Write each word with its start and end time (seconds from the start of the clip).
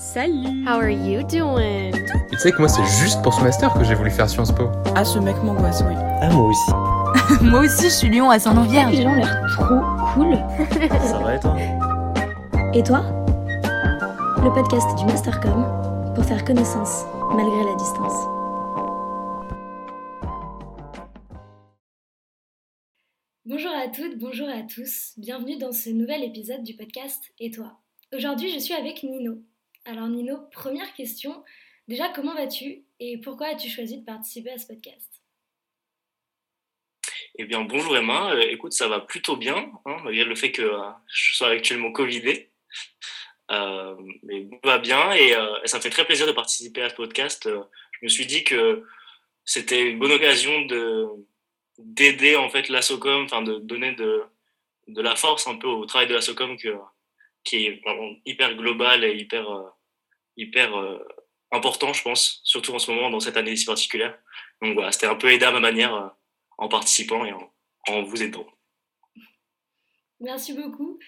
Salut 0.00 0.64
How 0.64 0.78
are 0.78 0.90
you 0.90 1.24
doing? 1.24 1.92
Et 1.92 2.30
tu 2.30 2.38
sais 2.38 2.52
que 2.52 2.58
moi, 2.58 2.68
c'est 2.68 2.84
juste 3.04 3.20
pour 3.20 3.34
ce 3.34 3.42
master 3.42 3.74
que 3.74 3.82
j'ai 3.82 3.96
voulu 3.96 4.12
faire 4.12 4.30
Sciences 4.30 4.52
Po. 4.52 4.70
Ah, 4.94 5.04
ce 5.04 5.18
mec 5.18 5.34
m'angoisse, 5.42 5.82
oui. 5.84 5.94
Ah, 6.20 6.30
moi 6.30 6.50
aussi. 6.50 6.70
Moi 7.42 7.60
aussi, 7.62 7.84
je 7.84 7.94
suis 7.94 8.08
lion 8.08 8.30
à 8.30 8.38
son 8.38 8.62
vierge. 8.62 8.92
Les 8.92 9.02
gens 9.02 9.10
ont 9.10 9.16
l'air 9.16 9.42
trop 9.50 10.14
cool. 10.14 10.36
Ça 11.00 11.18
va 11.18 11.34
et 11.34 11.40
toi? 11.40 11.56
Et 12.74 12.82
toi? 12.84 13.00
Le 14.40 14.54
podcast 14.54 14.86
du 14.98 15.04
Mastercom 15.06 15.64
pour 16.14 16.24
faire 16.24 16.44
connaissance 16.44 17.02
malgré 17.34 17.64
la 17.64 17.74
distance. 17.74 18.14
Bonjour 23.46 23.72
à 23.72 23.88
toutes, 23.88 24.16
bonjour 24.16 24.48
à 24.48 24.62
tous. 24.62 25.14
Bienvenue 25.16 25.58
dans 25.58 25.72
ce 25.72 25.90
nouvel 25.90 26.22
épisode 26.22 26.62
du 26.62 26.74
podcast 26.76 27.20
Et 27.40 27.50
toi? 27.50 27.80
Aujourd'hui, 28.14 28.52
je 28.52 28.60
suis 28.60 28.74
avec 28.74 29.02
Nino. 29.02 29.42
Alors 29.88 30.06
Nino, 30.08 30.36
première 30.52 30.92
question. 30.92 31.42
Déjà, 31.86 32.10
comment 32.10 32.34
vas-tu 32.34 32.84
et 33.00 33.16
pourquoi 33.22 33.46
as-tu 33.46 33.70
choisi 33.70 33.98
de 33.98 34.04
participer 34.04 34.50
à 34.50 34.58
ce 34.58 34.66
podcast? 34.66 35.22
Eh 37.38 37.46
bien, 37.46 37.62
bonjour 37.62 37.96
Emma. 37.96 38.34
Euh, 38.34 38.40
écoute, 38.50 38.74
ça 38.74 38.86
va 38.86 39.00
plutôt 39.00 39.38
bien, 39.38 39.72
hein, 39.86 39.96
malgré 40.04 40.24
le 40.24 40.34
fait 40.34 40.52
que 40.52 40.60
euh, 40.60 40.90
je 41.06 41.34
sois 41.36 41.48
actuellement 41.48 41.90
Covidé. 41.90 42.50
Euh, 43.50 43.96
mais 44.24 44.44
tout 44.44 44.68
va 44.68 44.76
bien 44.76 45.10
et, 45.12 45.32
ça 45.64 45.78
me 45.78 45.82
fait 45.82 45.88
très 45.88 46.04
plaisir 46.04 46.26
de 46.26 46.32
participer 46.32 46.82
à 46.82 46.90
ce 46.90 46.94
podcast. 46.94 47.48
Je 47.48 47.98
me 48.02 48.08
suis 48.08 48.26
dit 48.26 48.44
que 48.44 48.84
c'était 49.46 49.88
une 49.88 49.98
bonne 49.98 50.12
occasion 50.12 50.66
de 50.66 51.08
d'aider 51.78 52.36
en 52.36 52.50
fait 52.50 52.68
la 52.68 52.82
SOCOM, 52.82 53.24
enfin 53.24 53.40
de 53.40 53.58
donner 53.58 53.92
de, 53.92 54.22
de 54.88 55.00
la 55.00 55.16
force 55.16 55.46
un 55.46 55.56
peu 55.56 55.66
au 55.66 55.86
travail 55.86 56.08
de 56.08 56.14
la 56.14 56.20
SOCOM 56.20 56.56
qui 57.42 57.66
est 57.66 57.80
vraiment 57.82 58.10
hyper 58.26 58.54
global 58.54 59.02
et 59.02 59.16
hyper, 59.16 59.46
hyper 60.38 60.74
euh, 60.78 60.98
important, 61.50 61.92
je 61.92 62.02
pense, 62.02 62.40
surtout 62.44 62.72
en 62.74 62.78
ce 62.78 62.90
moment 62.90 63.10
dans 63.10 63.20
cette 63.20 63.36
année 63.36 63.56
si 63.56 63.66
particulière. 63.66 64.18
Donc 64.62 64.74
voilà, 64.74 64.92
c'était 64.92 65.06
un 65.06 65.14
peu 65.16 65.30
aider 65.30 65.44
à 65.44 65.52
ma 65.52 65.60
manière 65.60 65.94
euh, 65.94 66.08
en 66.56 66.68
participant 66.68 67.24
et 67.26 67.32
en, 67.32 67.52
en 67.88 68.02
vous 68.02 68.22
aidant. 68.22 68.46
Merci 70.20 70.54
beaucoup. 70.54 70.98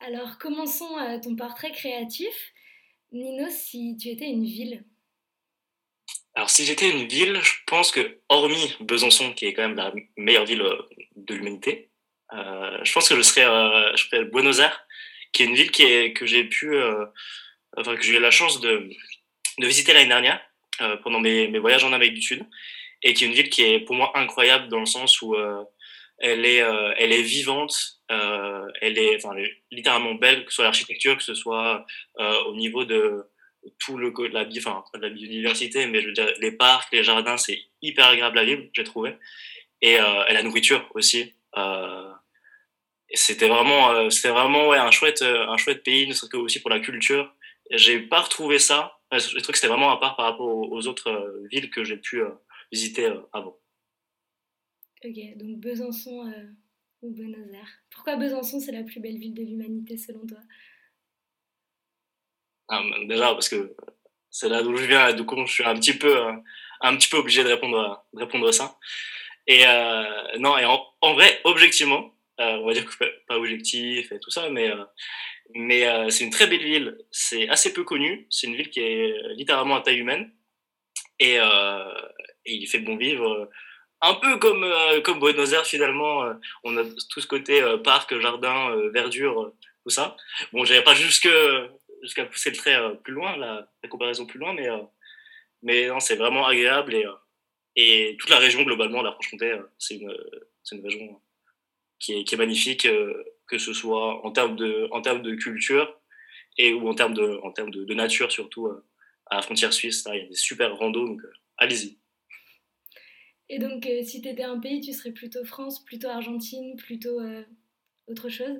Alors 0.00 0.38
commençons 0.38 0.98
euh, 0.98 1.18
ton 1.20 1.36
portrait 1.36 1.72
créatif. 1.72 2.34
Nino, 3.12 3.48
si 3.50 3.96
tu 4.00 4.08
étais 4.08 4.30
une 4.30 4.46
ville, 4.46 4.84
Alors, 6.34 6.48
si 6.48 6.64
j'étais 6.64 6.88
une 6.90 7.08
ville, 7.08 7.40
je 7.42 7.52
pense 7.66 7.90
que, 7.90 8.20
hormis 8.28 8.76
Besançon, 8.80 9.32
qui 9.34 9.46
est 9.46 9.52
quand 9.52 9.66
même 9.66 9.76
la 9.76 9.92
meilleure 10.16 10.44
ville 10.44 10.64
de 11.16 11.34
l'humanité, 11.34 11.90
euh, 12.32 12.78
je 12.84 12.92
pense 12.92 13.08
que 13.08 13.16
je 13.16 13.22
serais, 13.22 13.44
euh, 13.44 13.96
je 13.96 14.04
serais 14.04 14.24
Buenos 14.24 14.60
Aires, 14.60 14.86
qui 15.32 15.42
est 15.42 15.46
une 15.46 15.54
ville 15.54 15.70
qui 15.70 15.82
est, 15.82 16.12
que 16.12 16.26
j'ai 16.26 16.44
pu, 16.44 16.74
euh, 16.74 17.04
enfin, 17.76 17.96
que 17.96 18.02
j'ai 18.02 18.16
eu 18.16 18.20
la 18.20 18.30
chance 18.30 18.60
de, 18.60 18.90
de 19.58 19.66
visiter 19.66 19.92
l'année 19.92 20.08
dernière, 20.08 20.40
euh, 20.80 20.96
pendant 20.98 21.20
mes, 21.20 21.48
mes 21.48 21.58
voyages 21.58 21.84
en 21.84 21.92
Amérique 21.92 22.14
du 22.14 22.22
Sud, 22.22 22.42
et 23.02 23.14
qui 23.14 23.24
est 23.24 23.26
une 23.28 23.34
ville 23.34 23.50
qui 23.50 23.62
est 23.62 23.80
pour 23.80 23.96
moi 23.96 24.12
incroyable 24.14 24.68
dans 24.68 24.80
le 24.80 24.86
sens 24.86 25.22
où 25.22 25.34
euh, 25.34 25.62
elle 26.18 26.44
est, 26.44 26.62
euh, 26.62 26.92
elle 26.98 27.12
est 27.12 27.22
vivante, 27.22 27.74
euh, 28.10 28.66
elle 28.80 28.98
est, 28.98 29.16
enfin, 29.16 29.34
littéralement 29.70 30.14
belle, 30.14 30.44
que 30.44 30.50
ce 30.50 30.56
soit 30.56 30.64
l'architecture, 30.64 31.16
que 31.16 31.22
ce 31.22 31.34
soit 31.34 31.86
euh, 32.18 32.42
au 32.44 32.54
niveau 32.54 32.84
de 32.84 33.24
tout 33.78 33.98
le 33.98 34.10
co- 34.10 34.26
la, 34.28 34.46
enfin, 34.58 34.84
de 34.94 35.00
la 35.00 35.10
biodiversité, 35.10 35.86
mais 35.86 36.00
je 36.00 36.06
veux 36.06 36.12
dire 36.12 36.32
les 36.40 36.52
parcs, 36.52 36.92
les 36.92 37.04
jardins, 37.04 37.36
c'est 37.36 37.58
hyper 37.82 38.06
agréable 38.06 38.38
à 38.38 38.44
vivre, 38.44 38.62
j'ai 38.72 38.84
trouvé, 38.84 39.14
et, 39.82 39.98
euh, 40.00 40.26
et 40.28 40.32
la 40.32 40.42
nourriture 40.42 40.88
aussi. 40.94 41.34
C'était 43.12 43.48
vraiment, 43.48 44.08
c'était 44.08 44.28
vraiment 44.28 44.68
ouais, 44.68 44.78
un 44.78 44.92
chouette, 44.92 45.22
un 45.22 45.56
chouette 45.56 45.82
pays, 45.82 46.06
ne 46.06 46.12
serait-ce 46.12 46.30
que 46.30 46.36
aussi 46.36 46.60
pour 46.60 46.70
la 46.70 46.78
culture. 46.78 47.34
J'ai 47.70 48.00
pas 48.00 48.20
retrouvé 48.20 48.58
ça. 48.58 48.98
Trouvé 49.10 49.40
que 49.40 49.56
c'était 49.56 49.68
vraiment 49.68 49.90
à 49.90 49.98
part 49.98 50.16
par 50.16 50.26
rapport 50.26 50.46
aux, 50.46 50.86
autres 50.86 51.10
euh, 51.10 51.46
villes 51.50 51.70
que 51.70 51.82
j'ai 51.82 51.96
pu 51.96 52.20
euh, 52.20 52.30
visiter 52.70 53.06
euh, 53.06 53.20
avant. 53.32 53.58
Ok, 55.04 55.16
donc 55.36 55.58
Besançon 55.58 56.26
euh, 56.26 56.46
ou 57.02 57.10
Buenos 57.10 57.52
Aires. 57.52 57.78
Pourquoi 57.90 58.16
Besançon 58.16 58.60
c'est 58.60 58.72
la 58.72 58.84
plus 58.84 59.00
belle 59.00 59.18
ville 59.18 59.34
de 59.34 59.42
l'humanité 59.42 59.96
selon 59.96 60.26
toi? 60.26 60.38
Ah, 62.68 62.82
déjà 63.06 63.32
parce 63.32 63.48
que 63.48 63.74
c'est 64.30 64.48
là 64.48 64.62
d'où 64.62 64.76
je 64.76 64.86
viens, 64.86 65.08
et 65.08 65.14
du 65.14 65.24
coup 65.24 65.36
je 65.44 65.52
suis 65.52 65.64
un 65.64 65.74
petit 65.74 65.94
peu, 65.94 66.16
un 66.80 66.96
petit 66.96 67.08
peu 67.08 67.16
obligé 67.16 67.42
de 67.42 67.48
répondre, 67.48 67.80
à, 67.80 68.06
de 68.12 68.20
répondre 68.20 68.46
à 68.46 68.52
ça. 68.52 68.78
Et 69.46 69.66
euh, 69.66 70.38
non, 70.38 70.56
et 70.56 70.64
en, 70.64 70.86
en 71.00 71.14
vrai, 71.14 71.40
objectivement, 71.44 72.14
euh, 72.38 72.58
on 72.58 72.66
va 72.66 72.74
dire 72.74 72.84
que 72.84 73.04
pas 73.26 73.36
objectif 73.38 74.12
et 74.12 74.20
tout 74.20 74.30
ça, 74.30 74.48
mais 74.50 74.70
mais 75.54 75.86
euh, 75.86 76.08
c'est 76.10 76.24
une 76.24 76.30
très 76.30 76.46
belle 76.46 76.62
ville. 76.62 76.98
C'est 77.10 77.48
assez 77.48 77.72
peu 77.72 77.84
connu. 77.84 78.26
C'est 78.30 78.46
une 78.46 78.56
ville 78.56 78.70
qui 78.70 78.80
est 78.80 79.14
littéralement 79.34 79.76
à 79.76 79.80
taille 79.82 79.98
humaine 79.98 80.32
et, 81.18 81.38
euh, 81.38 81.94
il 82.46 82.66
fait 82.68 82.80
bon 82.80 82.96
vivre. 82.96 83.50
Un 84.02 84.14
peu 84.14 84.38
comme 84.38 84.64
euh, 84.64 85.00
comme 85.02 85.20
Buenos 85.20 85.52
Aires 85.52 85.66
finalement. 85.66 86.24
euh, 86.24 86.34
on 86.64 86.76
a 86.78 86.84
tout 86.84 87.20
ce 87.20 87.26
côté 87.26 87.62
euh, 87.62 87.78
parc, 87.78 88.18
jardin, 88.18 88.70
euh, 88.72 88.90
verdure, 88.90 89.42
euh, 89.42 89.54
tout 89.84 89.90
ça. 89.90 90.16
Bon, 90.52 90.64
j'avais 90.64 90.82
pas 90.82 90.94
jusqu'à 90.94 91.28
pousser 92.30 92.50
le 92.50 92.56
trait 92.56 92.76
euh, 92.76 92.94
plus 92.94 93.12
loin, 93.12 93.36
la, 93.36 93.68
la 93.82 93.88
comparaison 93.88 94.26
plus 94.26 94.38
loin, 94.38 94.54
mais 94.54 94.68
euh, 94.70 94.78
mais 95.62 95.86
non, 95.88 96.00
c'est 96.00 96.16
vraiment 96.16 96.46
agréable 96.46 96.94
et 96.94 97.04
euh, 97.06 97.12
et 97.76 98.16
toute 98.18 98.30
la 98.30 98.38
région 98.38 98.62
globalement, 98.62 99.02
la 99.02 99.12
Franche-Comté, 99.12 99.52
euh, 99.52 99.62
c'est 99.78 99.96
une 99.96 100.16
c'est 100.64 100.76
une 100.76 100.84
région 100.84 101.20
qui 102.00 102.14
est 102.14 102.24
qui 102.24 102.34
est 102.34 102.38
magnifique, 102.38 102.86
euh, 102.86 103.22
que 103.46 103.58
ce 103.58 103.72
soit 103.72 104.24
en 104.26 104.32
termes 104.32 104.56
de 104.56 104.88
en 104.90 105.02
termes 105.02 105.22
de 105.22 105.34
culture 105.34 106.00
et 106.58 106.72
ou 106.72 106.88
en 106.88 106.94
termes 106.94 107.14
de 107.14 107.38
en 107.44 107.52
termes 107.52 107.70
de, 107.70 107.84
de 107.84 107.94
nature 107.94 108.32
surtout 108.32 108.66
euh, 108.66 108.84
à 109.26 109.36
la 109.36 109.42
frontière 109.42 109.72
suisse, 109.72 110.04
là, 110.06 110.16
il 110.16 110.22
y 110.22 110.26
a 110.26 110.28
des 110.28 110.34
super 110.34 110.76
randos, 110.76 111.06
donc 111.06 111.22
euh, 111.22 111.32
allez-y. 111.56 111.98
Et 113.48 113.58
donc 113.58 113.86
euh, 113.86 114.02
si 114.02 114.20
tu 114.20 114.28
étais 114.28 114.42
un 114.42 114.58
pays, 114.58 114.80
tu 114.80 114.92
serais 114.92 115.12
plutôt 115.12 115.44
France, 115.44 115.84
plutôt 115.84 116.08
Argentine, 116.08 116.76
plutôt 116.76 117.20
euh, 117.20 117.44
autre 118.08 118.28
chose? 118.28 118.58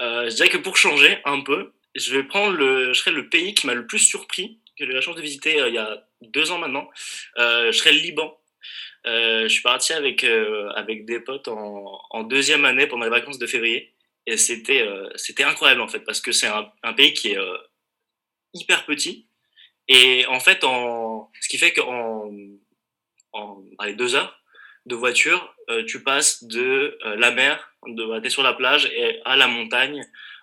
Euh, 0.00 0.30
je 0.30 0.36
dirais 0.36 0.48
que 0.48 0.58
pour 0.58 0.76
changer 0.76 1.18
un 1.24 1.40
peu, 1.42 1.72
je 1.94 2.16
vais 2.16 2.24
prendre 2.24 2.56
le, 2.56 2.92
je 2.92 3.00
serai 3.00 3.10
le 3.10 3.28
pays 3.28 3.52
qui 3.52 3.66
m'a 3.66 3.74
le 3.74 3.86
plus 3.86 3.98
surpris, 3.98 4.60
que 4.78 4.84
j'ai 4.84 4.92
eu 4.92 4.94
la 4.94 5.00
chance 5.00 5.16
de 5.16 5.22
visiter 5.22 5.58
il 5.66 5.74
y 5.74 5.78
a 5.78 6.08
deux 6.20 6.50
ans 6.50 6.58
maintenant. 6.58 6.88
Je 7.36 7.72
serai 7.72 7.92
le 7.92 7.98
Liban. 7.98 8.38
Euh, 9.06 9.44
je 9.44 9.48
suis 9.48 9.62
parti 9.62 9.92
avec 9.92 10.24
euh, 10.24 10.68
avec 10.70 11.04
des 11.04 11.20
potes 11.20 11.48
en, 11.48 12.22
deuxième 12.24 12.64
année 12.64 12.86
pendant 12.86 13.04
les 13.04 13.10
vacances 13.10 13.38
de 13.38 13.46
février. 13.46 13.94
Et 14.26 14.36
c'était 14.36 14.82
euh, 14.82 15.08
c'était 15.14 15.44
incroyable 15.44 15.80
en 15.80 15.88
fait 15.88 16.00
parce 16.00 16.20
que 16.20 16.32
c'est 16.32 16.48
un, 16.48 16.92
pays 16.94 17.14
qui 17.14 17.32
est 17.32 17.38
hyper 18.54 18.84
petit. 18.84 19.28
Et 19.88 20.26
en 20.26 20.40
fait 20.40 20.64
en 20.64 21.30
ce 21.40 21.48
qui 21.48 21.58
fait 21.58 21.72
qu'en 21.72 22.30
en 23.32 23.62
deux 23.96 24.14
heures 24.14 24.42
de 24.86 24.94
voiture 24.94 25.54
tu 25.86 26.02
passes 26.02 26.44
de 26.44 26.98
la 27.04 27.30
mer 27.30 27.72
de 27.86 28.20
t'es 28.20 28.30
sur 28.30 28.42
la 28.42 28.54
plage 28.54 28.86
et 28.86 29.20
à 29.24 29.36
la 29.36 29.46
montagne 29.46 30.02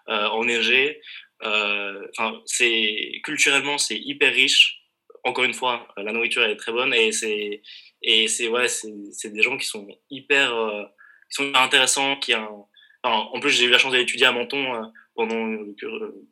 euh, 0.09 0.27
enneigée. 0.27 1.01
Enfin 1.41 2.41
c'est 2.45 3.21
culturellement 3.23 3.77
c'est 3.77 3.97
hyper 3.97 4.33
riche 4.33 4.84
encore 5.25 5.43
une 5.43 5.53
fois 5.53 5.87
euh, 5.97 6.03
la 6.03 6.13
nourriture 6.13 6.43
est 6.43 6.55
très 6.55 6.71
bonne 6.71 6.93
et 6.93 7.11
c'est 7.11 7.61
et 8.01 8.27
c'est 8.27 8.47
ouais 8.47 8.67
c'est 8.67 9.29
des 9.29 9.41
gens 9.41 9.57
qui 9.57 9.65
sont 9.65 9.87
hyper 10.09 10.55
euh, 10.55 10.85
qui 11.29 11.43
sont 11.43 11.53
intéressants 11.55 12.15
qui 12.17 12.33
en 12.35 13.39
plus 13.39 13.49
j'ai 13.51 13.65
eu 13.65 13.69
la 13.69 13.77
chance 13.77 13.91
d'étudier 13.91 14.27
à 14.27 14.31
Menton 14.31 14.75
euh, 14.75 14.87
pendant 15.15 15.35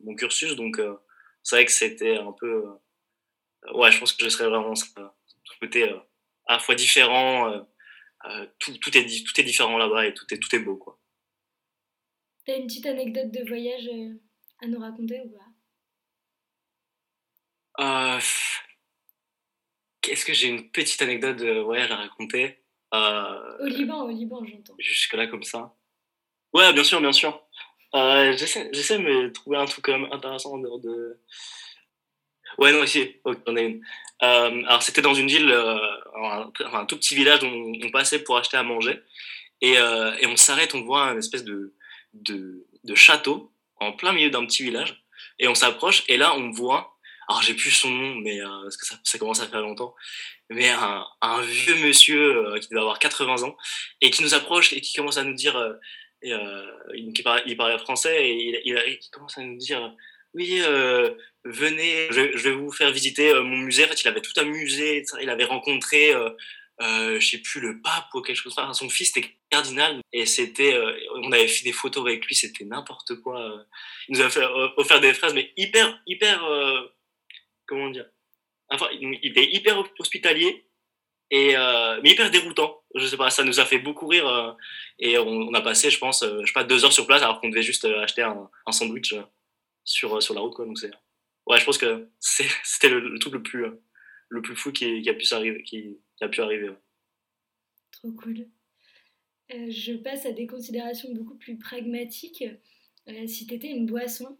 mon 0.04 0.14
cursus 0.14 0.56
donc 0.56 0.80
c'est 1.42 1.56
vrai 1.56 1.64
que 1.64 1.72
c'était 1.72 2.16
un 2.16 2.32
peu 2.32 2.64
ouais 3.74 3.90
je 3.92 3.98
pense 3.98 4.12
que 4.12 4.24
je 4.24 4.30
serais 4.30 4.48
vraiment 4.48 4.74
tout 4.74 5.54
côté 5.60 5.88
à 6.46 6.54
la 6.54 6.58
fois 6.58 6.74
différent 6.74 7.66
tout, 8.58 8.76
tout 8.78 8.96
est 8.96 9.24
tout 9.24 9.40
est 9.40 9.44
différent 9.44 9.76
là-bas 9.76 10.06
et 10.06 10.14
tout 10.14 10.26
est 10.32 10.38
tout 10.38 10.54
est 10.54 10.60
beau 10.60 10.76
quoi. 10.76 10.98
T'as 12.46 12.58
une 12.58 12.66
petite 12.66 12.86
anecdote 12.86 13.30
de 13.30 13.48
voyage 13.48 13.88
à 14.62 14.66
nous 14.66 14.78
raconter 14.78 15.22
ou 15.24 15.30
pas 15.30 15.54
Euh, 17.80 18.20
Qu'est-ce 20.14 20.26
que 20.26 20.32
j'ai 20.32 20.46
une 20.46 20.70
petite 20.70 21.02
anecdote 21.02 21.38
de 21.38 21.58
voyage 21.58 21.90
à 21.90 21.96
raconter? 21.96 22.60
Euh, 22.94 23.58
Au 23.58 23.66
Liban, 23.66 24.04
au 24.04 24.10
Liban 24.10 24.44
j'entends. 24.44 24.76
Jusque-là 24.78 25.26
comme 25.26 25.42
ça 25.42 25.74
Ouais, 26.52 26.72
bien 26.72 26.84
sûr, 26.84 27.00
bien 27.00 27.10
sûr. 27.10 27.42
Euh, 27.96 28.30
J'essaie 28.36 28.98
de 28.98 29.02
me 29.02 29.32
trouver 29.32 29.56
un 29.56 29.64
truc 29.64 29.86
quand 29.86 29.98
même 29.98 30.12
intéressant 30.12 30.52
en 30.52 30.58
dehors 30.58 30.78
de... 30.78 31.18
Ouais, 32.58 32.70
non, 32.70 32.84
ici, 32.84 33.16
ok, 33.24 33.38
j'en 33.44 33.56
ai 33.56 33.62
une. 33.64 33.84
Euh, 34.22 34.62
alors, 34.68 34.84
c'était 34.84 35.02
dans 35.02 35.14
une 35.14 35.26
ville, 35.26 35.50
euh, 35.50 35.80
un, 36.14 36.52
enfin, 36.64 36.82
un 36.82 36.86
tout 36.86 36.96
petit 36.96 37.16
village 37.16 37.42
où 37.42 37.46
on, 37.46 37.72
on 37.82 37.90
passait 37.90 38.22
pour 38.22 38.36
acheter 38.36 38.56
à 38.56 38.62
manger. 38.62 39.02
Et, 39.62 39.78
euh, 39.78 40.14
et 40.20 40.28
on 40.28 40.36
s'arrête, 40.36 40.76
on 40.76 40.82
voit 40.84 41.06
un 41.06 41.18
espèce 41.18 41.42
de, 41.42 41.74
de, 42.12 42.68
de 42.84 42.94
château 42.94 43.52
en 43.80 43.90
plein 43.90 44.12
milieu 44.12 44.30
d'un 44.30 44.46
petit 44.46 44.62
village. 44.62 45.04
Et 45.40 45.48
on 45.48 45.56
s'approche, 45.56 46.04
et 46.06 46.16
là, 46.18 46.36
on 46.36 46.52
voit, 46.52 46.93
alors 47.28 47.42
j'ai 47.42 47.54
plus 47.54 47.70
son 47.70 47.90
nom, 47.90 48.14
mais 48.16 48.40
euh, 48.40 48.62
parce 48.62 48.76
que 48.76 48.86
ça, 48.86 48.96
ça 49.02 49.18
commence 49.18 49.40
à 49.40 49.46
faire 49.46 49.62
longtemps, 49.62 49.94
mais 50.50 50.68
un, 50.68 51.42
vieux 51.42 51.76
monsieur 51.76 52.36
euh, 52.36 52.58
qui 52.58 52.68
devait 52.68 52.80
avoir 52.80 52.98
80 52.98 53.42
ans, 53.42 53.56
et 54.00 54.10
qui 54.10 54.22
nous 54.22 54.34
approche 54.34 54.72
et 54.72 54.80
qui 54.80 54.94
commence 54.94 55.16
à 55.16 55.24
nous 55.24 55.34
dire, 55.34 55.56
euh, 55.56 55.74
il, 56.94 57.12
parlait 57.56 57.78
français, 57.78 58.28
et 58.28 58.68
il, 58.68 58.98
commence 59.10 59.38
à 59.38 59.42
nous 59.42 59.56
dire 59.56 59.94
oui, 60.34 60.60
venez, 61.44 62.08
je, 62.10 62.20
vais 62.20 62.52
vous 62.52 62.72
faire 62.72 62.90
visiter 62.90 63.32
mon 63.34 63.58
musée. 63.58 63.84
En 63.84 63.88
fait, 63.88 64.00
il 64.00 64.08
avait 64.08 64.20
tout 64.20 64.32
un 64.36 64.44
musée. 64.44 65.04
Il 65.22 65.30
avait 65.30 65.44
rencontré, 65.44 66.12
je 66.80 67.20
sais 67.20 67.38
plus, 67.38 67.60
le 67.60 67.80
pape 67.80 68.08
ou 68.14 68.20
quelque 68.20 68.36
chose. 68.36 68.52
Enfin, 68.56 68.72
son 68.72 68.88
fils 68.88 69.16
était 69.16 69.36
cardinal 69.48 70.00
et 70.12 70.26
c'était, 70.26 70.76
on 71.22 71.30
avait 71.30 71.46
fait 71.46 71.62
des 71.62 71.72
photos 71.72 72.04
avec 72.04 72.26
lui. 72.26 72.34
C'était 72.34 72.64
n'importe 72.64 73.14
quoi. 73.20 73.64
Il 74.08 74.16
nous 74.16 74.24
a 74.24 74.28
fait, 74.28 74.44
offert 74.76 75.00
des 75.00 75.14
phrases, 75.14 75.34
mais 75.34 75.52
hyper, 75.56 76.00
hyper, 76.04 76.42
comment 77.66 77.90
dire 77.90 78.06
Enfin, 78.70 78.86
il 78.92 79.18
était 79.22 79.50
hyper 79.52 79.84
hospitalier 79.98 80.66
et 81.30 81.56
euh, 81.56 82.00
mais 82.02 82.10
hyper 82.10 82.30
déroutant. 82.30 82.82
Je 82.94 83.06
sais 83.06 83.16
pas, 83.16 83.30
ça 83.30 83.44
nous 83.44 83.60
a 83.60 83.64
fait 83.64 83.78
beaucoup 83.78 84.06
rire 84.06 84.26
euh, 84.28 84.52
et 84.98 85.18
on, 85.18 85.52
a 85.52 85.60
passé, 85.60 85.90
je 85.90 85.98
pense, 85.98 86.22
euh, 86.22 86.40
je 86.42 86.46
sais 86.46 86.52
pas, 86.52 86.64
deux 86.64 86.84
heures 86.84 86.92
sur 86.92 87.06
place 87.06 87.22
alors 87.22 87.40
qu'on 87.40 87.48
devait 87.48 87.62
juste 87.62 87.84
acheter 87.84 88.22
un, 88.22 88.48
sandwich 88.70 89.14
sur 89.84 90.22
sur 90.22 90.34
la 90.34 90.40
route 90.40 90.54
quoi. 90.54 90.64
Donc 90.64 90.78
c'est, 90.78 90.90
ouais, 91.46 91.58
je 91.58 91.64
pense 91.64 91.78
que 91.78 92.08
c'était 92.18 92.88
le, 92.88 93.18
truc 93.18 93.34
le 93.34 93.42
plus 93.42 93.66
le 94.28 94.42
plus 94.42 94.56
fou 94.56 94.72
qui, 94.72 95.08
a 95.08 95.14
pu 95.14 95.24
s'arriver, 95.24 95.62
qui, 95.62 95.98
a 96.20 96.28
pu 96.28 96.40
arriver. 96.40 96.70
Trop 97.92 98.12
cool. 98.12 98.48
Je 99.50 99.92
passe 99.94 100.26
à 100.26 100.32
des 100.32 100.46
considérations 100.46 101.12
beaucoup 101.12 101.36
plus 101.36 101.58
pragmatiques. 101.58 102.44
Si 103.26 103.46
t'étais 103.46 103.68
une 103.68 103.86
boisson, 103.86 104.38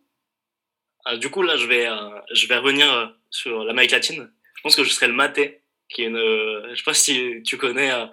du 1.18 1.30
coup 1.30 1.42
là, 1.42 1.56
je 1.56 1.66
vais 1.66 1.86
euh, 1.86 2.20
je 2.32 2.46
vais 2.46 2.56
revenir 2.58 2.92
euh, 2.92 3.06
sur 3.30 3.64
l'Amérique 3.64 3.92
latine. 3.92 4.30
Je 4.56 4.62
pense 4.62 4.76
que 4.76 4.84
je 4.84 4.90
serais 4.90 5.08
le 5.08 5.14
maté, 5.14 5.62
qui 5.88 6.02
est 6.02 6.06
une, 6.06 6.16
euh, 6.16 6.70
je 6.70 6.76
sais 6.76 6.84
pas 6.84 6.94
si 6.94 7.42
tu 7.44 7.58
connais 7.58 7.90
euh, 7.92 8.06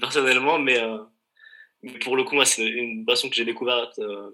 personnellement, 0.00 0.58
mais 0.58 0.78
euh, 0.80 0.98
pour 2.02 2.16
le 2.16 2.24
coup, 2.24 2.34
moi, 2.34 2.44
c'est 2.44 2.64
une 2.66 3.04
boisson 3.04 3.28
que 3.28 3.34
j'ai 3.36 3.44
découverte 3.44 3.98
euh, 3.98 4.30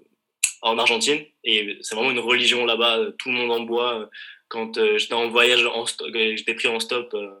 en 0.61 0.77
Argentine 0.77 1.23
et 1.43 1.77
c'est 1.81 1.95
vraiment 1.95 2.11
une 2.11 2.19
religion 2.19 2.65
là-bas. 2.65 3.11
Tout 3.19 3.29
le 3.29 3.35
monde 3.35 3.51
en 3.51 3.59
boit. 3.61 4.09
Quand 4.47 4.77
euh, 4.77 4.97
j'étais 4.97 5.13
en 5.13 5.29
voyage, 5.29 5.65
en 5.65 5.85
euh, 6.01 6.35
j'étais 6.35 6.55
pris 6.55 6.67
en 6.67 6.79
stop, 6.79 7.13
euh, 7.13 7.31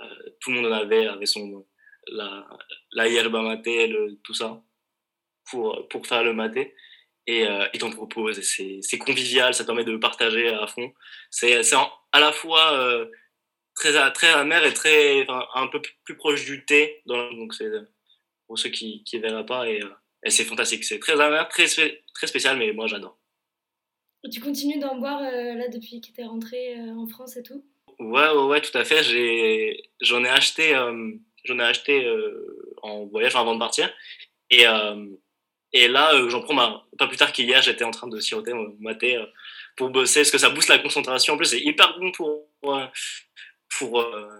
euh, 0.00 0.04
tout 0.40 0.50
le 0.50 0.56
monde 0.60 0.72
en 0.72 0.76
avait, 0.76 1.06
avait 1.06 1.26
son 1.26 1.66
la, 2.08 2.46
la 2.92 3.08
yerba 3.08 3.40
mate, 3.42 3.66
le- 3.66 4.18
tout 4.22 4.34
ça 4.34 4.62
pour 5.50 5.88
pour 5.88 6.06
faire 6.06 6.22
le 6.24 6.32
maté. 6.34 6.74
Et 7.26 7.46
euh, 7.46 7.66
t'en 7.78 7.90
proposent. 7.90 8.38
et 8.60 8.80
C'est 8.82 8.98
convivial, 8.98 9.54
ça 9.54 9.64
permet 9.64 9.84
de 9.84 9.96
partager 9.96 10.48
à 10.48 10.66
fond. 10.66 10.92
C'est 11.30 11.60
à 12.12 12.20
la 12.20 12.32
fois 12.32 12.72
euh, 12.74 13.06
très 13.74 13.96
a- 13.96 14.10
très 14.10 14.28
amer 14.28 14.64
et 14.64 14.74
très 14.74 15.22
enfin, 15.22 15.46
un 15.54 15.66
peu 15.68 15.80
plus 16.04 16.16
proche 16.16 16.44
du 16.44 16.64
thé. 16.66 17.02
Dans, 17.06 17.32
donc 17.32 17.54
c'est 17.54 17.70
pour 18.46 18.58
ceux 18.58 18.68
qui 18.68 19.02
qui 19.04 19.18
verraient 19.18 19.46
pas 19.46 19.68
et, 19.68 19.82
euh, 19.82 19.88
et 20.22 20.30
c'est 20.30 20.44
fantastique. 20.44 20.84
C'est 20.84 20.98
très 20.98 21.18
amer, 21.20 21.48
très 21.48 21.66
très 21.66 22.26
spécial, 22.26 22.58
mais 22.58 22.72
moi 22.72 22.86
j'adore. 22.86 23.18
tu 24.30 24.40
continues 24.40 24.78
d'en 24.78 24.96
boire 24.98 25.22
euh, 25.22 25.54
là 25.54 25.68
depuis 25.68 26.00
que 26.02 26.12
t'es 26.12 26.24
rentré 26.24 26.78
euh, 26.78 26.94
en 26.94 27.06
France 27.06 27.36
et 27.38 27.42
tout? 27.42 27.64
Ouais, 27.98 28.28
ouais, 28.28 28.44
ouais, 28.46 28.60
tout 28.60 28.76
à 28.76 28.84
fait. 28.84 29.02
J'ai, 29.02 29.90
j'en 30.00 30.24
ai 30.24 30.28
acheté, 30.28 30.72
j'en 31.44 31.58
ai 31.58 31.62
acheté 31.62 32.12
en 32.82 33.06
voyage 33.06 33.36
avant 33.36 33.54
de 33.54 33.60
partir. 33.60 33.88
Et, 34.50 34.66
et 35.76 35.88
là, 35.88 36.14
euh, 36.14 36.28
j'en 36.28 36.40
prends 36.40 36.84
pas 36.96 37.08
plus 37.08 37.16
tard 37.16 37.32
qu'hier, 37.32 37.60
j'étais 37.60 37.82
en 37.82 37.90
train 37.90 38.06
de 38.06 38.20
siroter 38.20 38.54
mon 38.54 38.76
maté 38.78 39.16
euh, 39.16 39.26
pour 39.76 39.90
bosser, 39.90 40.20
parce 40.20 40.30
que 40.30 40.38
ça 40.38 40.48
booste 40.48 40.68
la 40.68 40.78
concentration. 40.78 41.34
En 41.34 41.36
plus, 41.36 41.46
c'est 41.46 41.60
hyper 41.60 41.98
bon 41.98 42.12
pour, 42.12 42.46
pour, 42.60 42.76
euh, 42.76 42.86
pour 43.76 44.00
euh, 44.00 44.30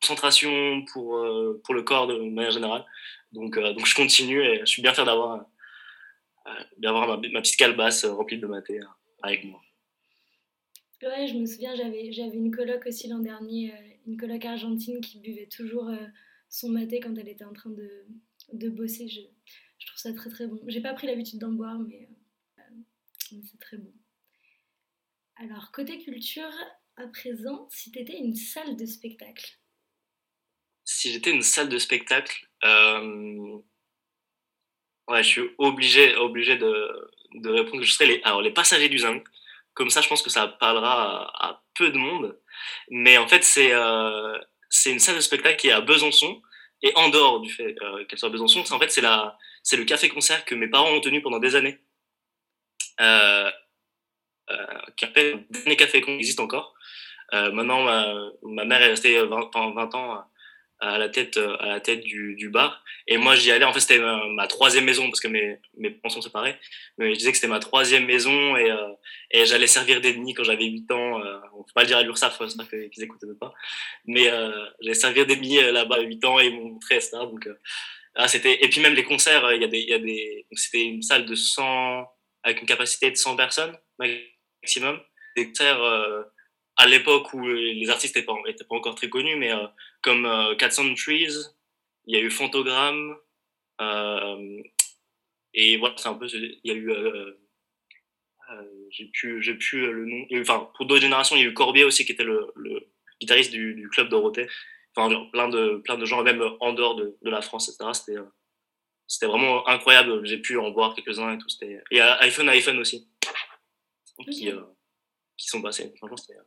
concentration, 0.00 0.84
pour, 0.92 1.16
le 1.16 1.82
corps 1.82 2.06
de 2.06 2.16
manière 2.16 2.52
générale. 2.52 2.84
Donc, 3.32 3.58
je 3.58 3.94
continue 3.94 4.40
et 4.40 4.60
je 4.60 4.66
suis 4.66 4.82
bien 4.82 4.94
fier 4.94 5.04
d'avoir, 5.04 5.48
ma, 6.78 7.16
ma 7.16 7.40
petite 7.40 7.56
calebasse 7.56 8.04
remplie 8.04 8.38
de 8.38 8.46
maté 8.46 8.78
avec 9.22 9.44
moi. 9.44 9.60
Ouais, 11.02 11.26
je 11.26 11.34
me 11.34 11.44
souviens, 11.44 11.74
j'avais 11.74 12.06
une 12.36 12.54
coloc 12.54 12.86
aussi 12.86 13.08
l'an 13.08 13.18
dernier, 13.18 13.74
une 14.06 14.16
coloc 14.16 14.44
argentine 14.44 15.00
qui 15.00 15.18
buvait 15.18 15.48
toujours 15.48 15.90
son 16.48 16.68
maté 16.68 17.00
quand 17.00 17.18
elle 17.18 17.28
était 17.28 17.44
en 17.44 17.52
train 17.52 17.70
de, 17.70 18.06
de 18.52 18.68
bosser. 18.68 19.08
Je 19.84 19.92
trouve 19.92 19.98
ça 19.98 20.12
très 20.14 20.30
très 20.30 20.46
bon. 20.46 20.60
J'ai 20.66 20.80
pas 20.80 20.94
pris 20.94 21.06
l'habitude 21.06 21.38
d'en 21.38 21.52
boire, 21.52 21.78
mais, 21.78 22.08
euh, 22.58 22.62
mais 23.32 23.42
c'est 23.50 23.60
très 23.60 23.76
bon. 23.76 23.92
Alors, 25.36 25.72
côté 25.72 25.98
culture, 25.98 26.52
à 26.96 27.06
présent, 27.08 27.68
si 27.70 27.90
t'étais 27.90 28.18
une 28.18 28.34
salle 28.34 28.76
de 28.76 28.86
spectacle, 28.86 29.58
si 30.84 31.12
j'étais 31.12 31.30
une 31.30 31.42
salle 31.42 31.68
de 31.68 31.78
spectacle, 31.78 32.46
euh, 32.64 33.58
ouais, 35.08 35.22
je 35.22 35.28
suis 35.28 35.50
obligé, 35.58 36.14
obligé 36.16 36.56
de, 36.56 37.10
de 37.34 37.50
répondre 37.50 37.80
que 37.80 37.86
je 37.86 37.92
serais 37.92 38.06
les, 38.06 38.20
alors 38.24 38.42
les 38.42 38.52
passagers 38.52 38.88
du 38.88 38.98
zinc. 38.98 39.24
Comme 39.72 39.90
ça, 39.90 40.00
je 40.00 40.08
pense 40.08 40.22
que 40.22 40.30
ça 40.30 40.46
parlera 40.46 41.32
à, 41.42 41.62
peu 41.74 41.90
de 41.90 41.98
monde. 41.98 42.38
Mais 42.90 43.18
en 43.18 43.26
fait, 43.26 43.44
euh, 43.58 44.38
c'est 44.68 44.92
une 44.92 45.00
salle 45.00 45.16
de 45.16 45.20
spectacle 45.20 45.56
qui 45.56 45.68
est 45.68 45.72
à 45.72 45.80
Besançon 45.80 46.40
et 46.84 46.92
en 46.96 47.08
dehors 47.08 47.40
du 47.40 47.50
fait 47.50 47.74
euh, 47.82 48.04
qu'elle 48.04 48.18
soit 48.18 48.28
à 48.28 48.32
Besançon, 48.32 48.64
c'est 48.64 48.74
en 48.74 48.78
fait 48.78 48.92
c'est 48.92 49.00
la 49.00 49.36
c'est 49.62 49.76
le 49.76 49.84
café-concert 49.84 50.44
que 50.44 50.54
mes 50.54 50.68
parents 50.68 50.90
ont 50.90 51.00
tenu 51.00 51.22
pendant 51.22 51.40
des 51.40 51.56
années. 51.56 51.80
Euh, 53.00 53.50
euh, 54.50 54.78
qui 54.96 55.06
appelle 55.06 55.46
le 55.50 55.58
dernier 55.58 55.76
café 55.76 56.02
qui 56.02 56.10
existe 56.10 56.38
encore. 56.38 56.74
Euh, 57.32 57.50
maintenant, 57.50 57.82
ma, 57.82 58.14
ma 58.42 58.64
mère 58.66 58.82
est 58.82 58.88
restée 58.88 59.18
20, 59.18 59.50
pendant 59.50 59.72
20 59.72 59.94
ans 59.94 60.24
à 60.80 60.98
la 60.98 61.08
tête 61.08 61.36
euh, 61.36 61.56
à 61.60 61.66
la 61.66 61.80
tête 61.80 62.00
du, 62.02 62.34
du 62.34 62.48
bar. 62.50 62.82
Et 63.06 63.16
moi 63.16 63.36
j'y 63.36 63.50
allais. 63.50 63.64
En 63.64 63.72
fait 63.72 63.80
c'était 63.80 63.98
ma, 63.98 64.46
troisième 64.46 64.84
maison 64.84 65.06
parce 65.06 65.20
que 65.20 65.28
mes 65.28 65.58
mes 65.76 65.90
parents 65.90 66.14
sont 66.14 66.22
séparés. 66.22 66.56
Mais 66.98 67.12
je 67.12 67.18
disais 67.18 67.30
que 67.30 67.36
c'était 67.36 67.48
ma 67.48 67.60
troisième 67.60 68.06
maison 68.06 68.56
et 68.56 68.70
euh, 68.70 68.92
et 69.30 69.46
j'allais 69.46 69.66
servir 69.66 70.00
des 70.00 70.14
quand 70.34 70.44
j'avais 70.44 70.64
8 70.66 70.90
ans 70.90 71.24
euh, 71.24 71.38
on 71.54 71.62
peut 71.62 71.72
pas 71.74 71.82
le 71.82 71.86
dire 71.88 71.98
à 71.98 72.02
l'URSSAF 72.02 72.38
j'espère 72.40 72.68
que- 72.68 72.88
qu'ils 72.88 73.04
écoutent 73.04 73.38
pas. 73.38 73.54
Mais 74.06 74.28
euh, 74.28 74.50
j'allais 74.80 74.94
servir 74.94 75.26
des 75.26 75.36
euh, 75.58 75.72
là-bas 75.72 75.96
à 75.96 76.00
8 76.00 76.24
ans 76.24 76.40
et 76.40 76.46
ils 76.46 76.54
m'ont 76.54 76.70
montré 76.70 76.96
etc 76.96 77.12
donc 77.22 77.46
euh, 77.46 77.58
ah, 78.16 78.28
c'était 78.28 78.64
et 78.64 78.68
puis 78.68 78.80
même 78.80 78.94
les 78.94 79.04
concerts 79.04 79.52
il 79.52 79.62
y 79.62 79.64
a 79.64 79.68
des 79.68 79.80
y 79.80 79.92
a 79.92 79.98
des 79.98 80.46
c'était 80.52 80.84
une 80.84 81.02
salle 81.02 81.24
de 81.26 81.34
100 81.34 82.06
avec 82.42 82.60
une 82.60 82.66
capacité 82.66 83.10
de 83.10 83.16
100 83.16 83.36
personnes 83.36 83.76
maximum. 83.98 85.00
Des 85.36 85.48
concerts 85.48 86.24
à 86.76 86.86
l'époque 86.86 87.32
où 87.34 87.46
les 87.46 87.88
artistes 87.90 88.16
n'étaient 88.16 88.26
pas, 88.26 88.34
étaient 88.46 88.64
pas 88.64 88.74
encore 88.76 88.94
très 88.94 89.08
connus, 89.08 89.36
mais 89.36 89.52
euh, 89.52 89.66
comme 90.02 90.26
euh, 90.26 90.54
400 90.56 90.94
Trees, 90.94 91.28
il 92.06 92.14
y 92.16 92.18
a 92.18 92.20
eu 92.20 92.30
Fantogram, 92.30 93.16
euh, 93.80 94.62
et 95.54 95.76
voilà, 95.76 95.94
c'est 95.96 96.08
un 96.08 96.14
peu, 96.14 96.26
il 96.32 96.60
y 96.64 96.70
a 96.70 96.74
eu, 96.74 96.90
euh, 96.90 97.32
euh, 98.50 98.86
j'ai 98.90 99.06
plus, 99.06 99.42
j'ai 99.42 99.54
plus 99.54 99.84
euh, 99.84 99.92
le 99.92 100.04
nom, 100.06 100.26
eu- 100.30 100.40
enfin, 100.42 100.68
pour 100.76 100.86
d'autres 100.86 101.00
générations, 101.02 101.36
il 101.36 101.42
y 101.42 101.44
a 101.44 101.48
eu 101.48 101.54
Corbier 101.54 101.84
aussi 101.84 102.04
qui 102.04 102.12
était 102.12 102.24
le, 102.24 102.52
le 102.56 102.86
guitariste 103.20 103.52
du, 103.52 103.74
du 103.74 103.88
club 103.88 104.08
Dorothée, 104.08 104.48
enfin, 104.96 105.10
genre, 105.10 105.30
plein 105.30 105.48
de, 105.48 105.76
plein 105.84 105.96
de 105.96 106.04
gens, 106.04 106.22
même 106.22 106.42
en 106.60 106.72
dehors 106.72 106.96
de, 106.96 107.16
de 107.22 107.30
la 107.30 107.40
France, 107.40 107.68
etc. 107.68 107.90
C'était, 107.94 108.18
euh, 108.18 108.24
c'était 109.06 109.26
vraiment 109.26 109.66
incroyable, 109.68 110.26
j'ai 110.26 110.38
pu 110.38 110.58
en 110.58 110.70
voir 110.72 110.94
quelques-uns 110.94 111.34
et 111.34 111.38
tout, 111.38 111.48
c'était, 111.48 111.82
et 111.90 112.02
euh, 112.02 112.16
iPhone, 112.20 112.48
iPhone 112.48 112.78
aussi, 112.78 113.08
qui, 114.30 114.50
euh, 114.50 114.60
qui 115.36 115.46
sont 115.48 115.62
passés, 115.62 115.92
franchement, 115.98 116.16
c'était, 116.16 116.38
euh, 116.38 116.42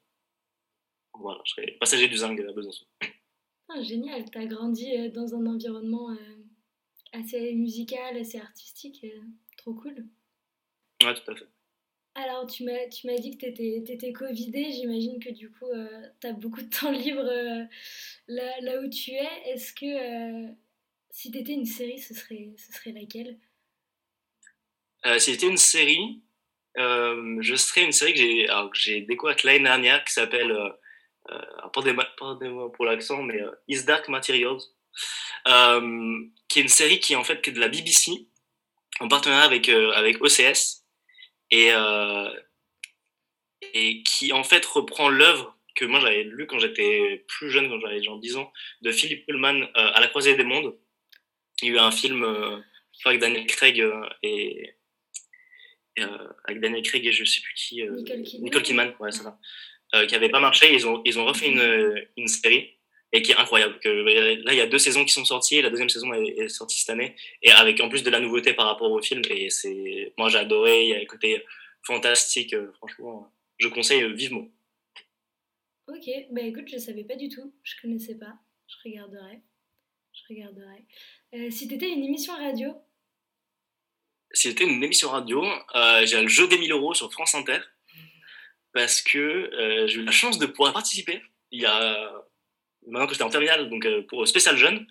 voilà, 1.19 1.41
je 1.45 1.51
serais 1.51 1.77
passager 1.79 2.07
du 2.07 2.17
Zing 2.17 2.39
à 2.41 2.51
Besançon. 2.51 2.85
Ah, 3.69 3.81
génial, 3.81 4.29
t'as 4.31 4.45
grandi 4.45 4.95
euh, 4.95 5.09
dans 5.09 5.35
un 5.35 5.45
environnement 5.45 6.11
euh, 6.11 6.15
assez 7.11 7.53
musical, 7.53 8.17
assez 8.17 8.39
artistique, 8.39 9.03
euh, 9.03 9.21
trop 9.57 9.73
cool. 9.73 10.05
Ouais, 11.03 11.13
tout 11.13 11.31
à 11.31 11.35
fait. 11.35 11.47
Alors, 12.19 12.47
tu 12.47 12.63
m'as, 12.63 12.87
tu 12.87 13.05
m'as 13.05 13.17
dit 13.19 13.37
que 13.37 13.45
t'étais, 13.45 13.83
t'étais 13.85 14.11
covidé, 14.11 14.71
j'imagine 14.71 15.23
que 15.23 15.29
du 15.29 15.51
coup, 15.51 15.67
euh, 15.67 16.01
t'as 16.19 16.31
beaucoup 16.31 16.63
de 16.63 16.69
temps 16.69 16.91
libre 17.05 17.21
euh, 17.21 17.63
là, 18.27 18.59
là 18.61 18.81
où 18.81 18.89
tu 18.89 19.11
es. 19.11 19.29
Est-ce 19.45 19.71
que 19.71 19.85
euh, 19.85 20.51
si 21.11 21.29
t'étais 21.29 21.53
une 21.53 21.67
série, 21.67 21.99
ce 21.99 22.15
serait, 22.15 22.49
ce 22.57 22.73
serait 22.73 22.91
laquelle? 22.91 23.37
Si 25.19 25.31
c'était 25.31 25.47
une 25.47 25.57
série, 25.57 26.23
je 26.75 27.55
serais 27.55 27.85
une 27.85 27.91
série 27.91 28.13
que 28.13 28.69
j'ai, 28.73 29.01
découverte 29.01 29.43
l'année 29.43 29.63
dernière 29.63 30.03
qui 30.03 30.11
s'appelle, 30.11 30.51
pardonnez-moi 31.73 32.07
pardonnez-moi 32.17 32.71
pour 32.71 32.85
l'accent, 32.85 33.21
mais 33.23 33.41
euh, 33.41 33.51
Is 33.67 33.83
Dark 33.83 34.07
Materials, 34.09 34.61
euh, 35.47 36.19
qui 36.47 36.59
est 36.59 36.61
une 36.61 36.67
série 36.67 36.99
qui 36.99 37.13
est 37.13 37.17
en 37.17 37.23
fait 37.23 37.41
qui 37.41 37.49
est 37.49 37.53
de 37.53 37.59
la 37.59 37.69
BBC 37.69 38.27
en 38.99 39.07
partenariat 39.07 39.45
avec, 39.45 39.69
euh, 39.69 39.91
avec 39.91 40.21
OCS 40.21 40.83
et, 41.51 41.71
euh, 41.71 42.29
et 43.73 44.03
qui 44.03 44.33
en 44.33 44.43
fait 44.43 44.65
reprend 44.65 45.09
l'œuvre 45.09 45.55
que 45.75 45.85
moi 45.85 45.99
j'avais 45.99 46.23
lue 46.23 46.47
quand 46.47 46.59
j'étais 46.59 47.23
plus 47.27 47.51
jeune, 47.51 47.69
quand 47.69 47.79
j'avais 47.79 48.01
genre 48.01 48.19
10 48.19 48.37
ans, 48.37 48.51
de 48.81 48.91
Philip 48.91 49.25
Pullman 49.25 49.61
euh, 49.61 49.91
à 49.93 50.01
la 50.01 50.07
croisée 50.07 50.35
des 50.35 50.43
mondes. 50.43 50.75
Il 51.61 51.69
y 51.69 51.71
a 51.71 51.75
eu 51.75 51.79
un 51.79 51.91
film 51.91 52.23
euh, 52.23 52.57
avec 53.05 53.19
Daniel 53.19 53.45
Craig 53.45 53.79
euh, 53.79 54.07
et, 54.23 54.73
euh, 55.99 56.27
avec 56.45 56.61
Daniel 56.61 56.81
Craig 56.81 57.05
et 57.05 57.11
je 57.11 57.23
sais 57.23 57.41
plus 57.41 57.53
qui 57.53 57.83
euh, 57.83 57.95
Nicole 58.39 58.63
Kidman. 58.63 58.95
Ouais 58.99 59.11
ça 59.11 59.27
euh, 59.27 59.31
qui 60.07 60.15
avait 60.15 60.29
pas 60.29 60.39
marché 60.39 60.73
ils 60.73 60.85
ont 60.85 61.01
ils 61.05 61.17
ont 61.17 61.25
refait 61.25 61.47
une, 61.47 62.07
une 62.17 62.27
série 62.27 62.73
et 63.13 63.21
qui 63.21 63.31
est 63.31 63.37
incroyable 63.37 63.79
que 63.79 63.87
là 63.87 64.53
il 64.53 64.57
y 64.57 64.61
a 64.61 64.67
deux 64.67 64.79
saisons 64.79 65.05
qui 65.05 65.13
sont 65.13 65.23
sorties 65.23 65.61
la 65.61 65.69
deuxième 65.69 65.89
saison 65.89 66.13
est, 66.13 66.27
est 66.37 66.49
sortie 66.49 66.79
cette 66.79 66.89
année 66.89 67.15
et 67.41 67.51
avec 67.51 67.79
en 67.79 67.87
plus 67.87 68.03
de 68.03 68.09
la 68.09 68.19
nouveauté 68.19 68.53
par 68.53 68.65
rapport 68.65 68.91
au 68.91 69.01
film 69.01 69.21
et 69.29 69.49
c'est 69.49 70.13
moi 70.17 70.27
j'ai 70.27 70.39
adoré 70.39 70.83
il 70.83 70.89
y 70.89 70.93
a 70.93 70.99
un 70.99 71.05
côté 71.05 71.41
fantastique 71.83 72.53
euh, 72.53 72.71
franchement 72.73 73.31
je 73.57 73.67
conseille 73.67 74.03
euh, 74.03 74.13
vivement. 74.13 74.47
Ok, 75.87 76.09
bah 76.31 76.41
écoute, 76.41 76.67
je 76.67 76.77
savais 76.77 77.03
pas 77.03 77.15
du 77.15 77.29
tout, 77.29 77.53
je 77.63 77.75
connaissais 77.81 78.15
pas. 78.15 78.33
Je 78.67 78.75
regarderai. 78.83 79.41
Je 80.13 80.21
regarderai. 80.29 80.85
Euh, 81.33 81.49
si 81.49 81.67
t'étais 81.67 81.89
une 81.89 82.03
émission 82.03 82.33
radio, 82.33 82.73
Si 84.31 84.49
c'était 84.49 84.65
une 84.65 84.83
émission 84.83 85.09
radio, 85.09 85.45
euh, 85.75 86.05
j'ai 86.05 86.21
le 86.21 86.27
jeu 86.27 86.47
des 86.47 86.57
1000 86.57 86.71
euros 86.71 86.93
sur 86.93 87.11
France 87.11 87.35
Inter 87.35 87.59
parce 88.77 89.01
que 89.01 89.17
euh, 89.17 89.87
j'ai 89.87 90.01
eu 90.01 90.03
la 90.03 90.11
chance 90.11 90.37
de 90.37 90.45
pouvoir 90.45 90.71
participer 90.71 91.19
il 91.51 91.61
y 91.61 91.65
a 91.65 92.11
maintenant 92.87 93.07
que 93.07 93.13
j'étais 93.13 93.23
en 93.23 93.29
terminale, 93.29 93.69
donc 93.69 93.85
euh, 93.85 94.01
pour 94.03 94.27
spécial 94.27 94.57
jeune. 94.57 94.87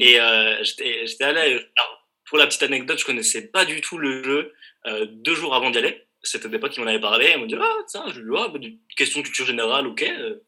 Et 0.00 0.20
euh, 0.20 0.62
j'étais 0.62 1.24
allé. 1.24 1.40
alors, 1.40 2.08
pour 2.24 2.38
la 2.38 2.46
petite 2.46 2.62
anecdote, 2.62 2.98
je 2.98 3.04
connaissais 3.04 3.48
pas 3.48 3.64
du 3.64 3.80
tout 3.80 3.98
le 3.98 4.22
jeu 4.22 4.54
euh, 4.86 5.06
deux 5.08 5.34
jours 5.34 5.54
avant 5.54 5.70
d'y 5.70 5.78
aller. 5.78 6.02
C'était 6.22 6.48
des 6.48 6.58
potes 6.58 6.72
qui 6.72 6.80
m'en 6.80 6.86
avaient 6.86 7.00
parlé. 7.00 7.30
Ils 7.34 7.38
m'ont 7.38 7.46
dit 7.46 7.56
Ah, 7.60 7.76
ça, 7.86 8.04
je 8.12 8.20
lui 8.20 8.34
ah, 8.36 8.48
bah, 8.48 8.58
des 8.58 8.78
questions 8.96 9.20
de 9.20 9.24
culture 9.24 9.46
générale, 9.46 9.86
ok, 9.86 10.04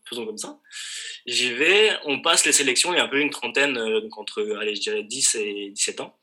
faisons 0.09 0.27
comme 0.27 0.39
ça. 0.39 0.59
J'y 1.27 1.53
vais, 1.53 1.97
on 2.05 2.21
passe 2.21 2.47
les 2.47 2.53
sélections, 2.53 2.93
il 2.93 2.97
y 2.97 3.01
a 3.01 3.05
un 3.05 3.09
peu 3.09 3.21
une 3.21 3.31
trentaine, 3.31 3.75
donc 3.75 4.17
entre, 4.19 4.57
allez, 4.61 4.75
je 4.75 4.81
dirais 4.81 5.03
10 5.03 5.35
et 5.37 5.71
17 5.71 6.01
ans. 6.01 6.19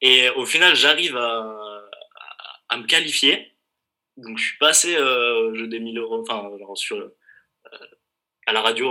Et 0.00 0.28
au 0.30 0.44
final, 0.44 0.76
j'arrive 0.76 1.16
à, 1.16 1.38
à, 1.38 1.84
à 2.68 2.76
me 2.76 2.86
qualifier. 2.86 3.53
Donc, 4.16 4.38
je 4.38 4.44
suis 4.44 4.58
passé 4.58 4.96
euh, 4.96 5.50
au 5.50 5.54
jeu 5.54 5.66
des 5.66 5.80
1000 5.80 5.98
euros, 5.98 6.20
enfin, 6.20 6.50
sur, 6.74 6.96
euh, 6.98 7.16
à 8.46 8.52
la 8.52 8.60
radio 8.62 8.90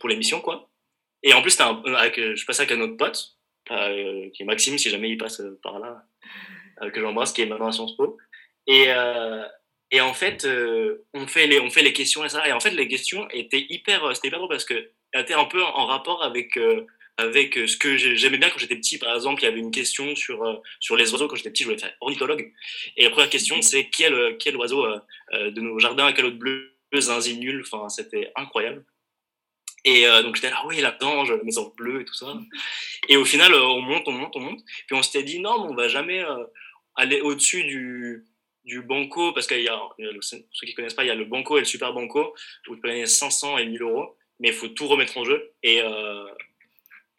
pour 0.00 0.08
l'émission, 0.08 0.40
quoi. 0.40 0.70
Et 1.22 1.34
en 1.34 1.42
plus, 1.42 1.58
un- 1.60 1.82
avec, 1.94 2.18
euh, 2.18 2.34
je 2.34 2.44
passé 2.46 2.62
avec 2.62 2.72
un 2.76 2.80
autre 2.80 2.96
pote, 2.96 3.36
euh, 3.70 4.28
qui 4.30 4.42
est 4.42 4.46
Maxime, 4.46 4.78
si 4.78 4.90
jamais 4.90 5.10
il 5.10 5.18
passe 5.18 5.40
euh, 5.40 5.58
par 5.62 5.78
là, 5.78 6.04
euh, 6.82 6.90
que 6.90 7.00
j'embrasse, 7.00 7.32
qui 7.32 7.42
est 7.42 7.46
maintenant 7.46 7.68
à 7.68 7.72
Sciences 7.72 7.96
Po. 7.96 8.18
Et, 8.66 8.86
euh, 8.88 9.44
et 9.90 10.00
en 10.00 10.14
fait, 10.14 10.44
euh, 10.44 11.04
on, 11.14 11.26
fait 11.26 11.46
les, 11.46 11.60
on 11.60 11.70
fait 11.70 11.82
les 11.82 11.92
questions 11.92 12.24
et 12.24 12.28
ça. 12.28 12.46
Et 12.48 12.52
en 12.52 12.60
fait, 12.60 12.70
les 12.70 12.88
questions 12.88 13.28
étaient 13.30 13.66
hyper, 13.68 14.04
euh, 14.04 14.14
c'était 14.14 14.28
hyper 14.28 14.40
drôle 14.40 14.50
parce 14.50 14.64
que 14.64 14.90
étaient 15.14 15.34
un 15.34 15.44
peu 15.44 15.62
en 15.62 15.86
rapport 15.86 16.22
avec, 16.24 16.56
euh, 16.56 16.86
avec 17.18 17.58
euh, 17.58 17.66
ce 17.66 17.76
que 17.76 17.96
j'ai- 17.96 18.16
j'aimais 18.16 18.38
bien 18.38 18.50
quand 18.50 18.58
j'étais 18.58 18.76
petit. 18.76 18.98
Par 18.98 19.14
exemple, 19.14 19.42
il 19.42 19.44
y 19.44 19.48
avait 19.48 19.58
une 19.60 19.70
question 19.70 20.14
sur, 20.16 20.42
euh, 20.44 20.56
sur 20.80 20.96
les 20.96 21.12
oiseaux. 21.12 21.28
Quand 21.28 21.36
j'étais 21.36 21.50
petit, 21.50 21.62
je 21.64 21.68
voulais 21.68 21.80
faire 21.80 21.94
ornithologue. 22.00 22.52
Et 22.96 23.04
la 23.04 23.10
première 23.10 23.30
question, 23.30 23.60
c'est 23.62 23.88
quel, 23.90 24.14
euh, 24.14 24.36
quel 24.38 24.56
oiseau 24.56 24.84
euh, 24.86 25.50
de 25.50 25.60
nos 25.60 25.78
jardins 25.78 26.12
quel 26.12 26.26
autre 26.26 26.38
bleu, 26.38 26.72
zinzi 26.94 27.38
nul. 27.38 27.62
Enfin, 27.66 27.88
c'était 27.88 28.32
incroyable. 28.36 28.84
Et 29.84 30.06
euh, 30.06 30.22
donc 30.22 30.36
j'étais 30.36 30.50
là, 30.50 30.62
oui, 30.66 30.80
la 30.80 30.92
dange, 30.92 31.32
les 31.32 31.58
oiseaux 31.58 31.74
bleus 31.76 32.02
et 32.02 32.04
tout 32.04 32.14
ça. 32.14 32.34
Et 33.08 33.16
au 33.16 33.24
final, 33.24 33.52
on 33.54 33.80
monte, 33.80 34.06
on 34.06 34.12
monte, 34.12 34.36
on 34.36 34.40
monte. 34.40 34.60
Puis 34.86 34.96
on 34.96 35.02
s'était 35.02 35.24
dit, 35.24 35.40
non, 35.40 35.64
mais 35.64 35.72
on 35.72 35.74
va 35.74 35.88
jamais 35.88 36.24
aller 36.94 37.20
au-dessus 37.20 37.64
du, 37.64 38.24
du 38.64 38.82
banco, 38.82 39.32
parce 39.32 39.46
qu'il 39.46 39.58
y 39.58 39.64
y 39.64 39.68
a 39.68 39.80
ceux 40.20 40.38
qui 40.66 40.74
connaissent 40.74 40.94
pas, 40.94 41.04
il 41.04 41.08
y 41.08 41.10
a 41.10 41.14
le 41.16 41.24
banco 41.24 41.56
et 41.56 41.60
le 41.60 41.66
super 41.66 41.92
banco, 41.92 42.34
où 42.68 42.74
tu 42.76 42.80
peux 42.80 42.88
gagner 42.88 43.06
500 43.06 43.58
et 43.58 43.66
1000 43.66 43.82
euros, 43.82 44.16
mais 44.38 44.48
il 44.48 44.54
faut 44.54 44.68
tout 44.68 44.86
remettre 44.86 45.16
en 45.18 45.24
jeu. 45.24 45.52
Et, 45.62 45.80
euh, 45.82 46.26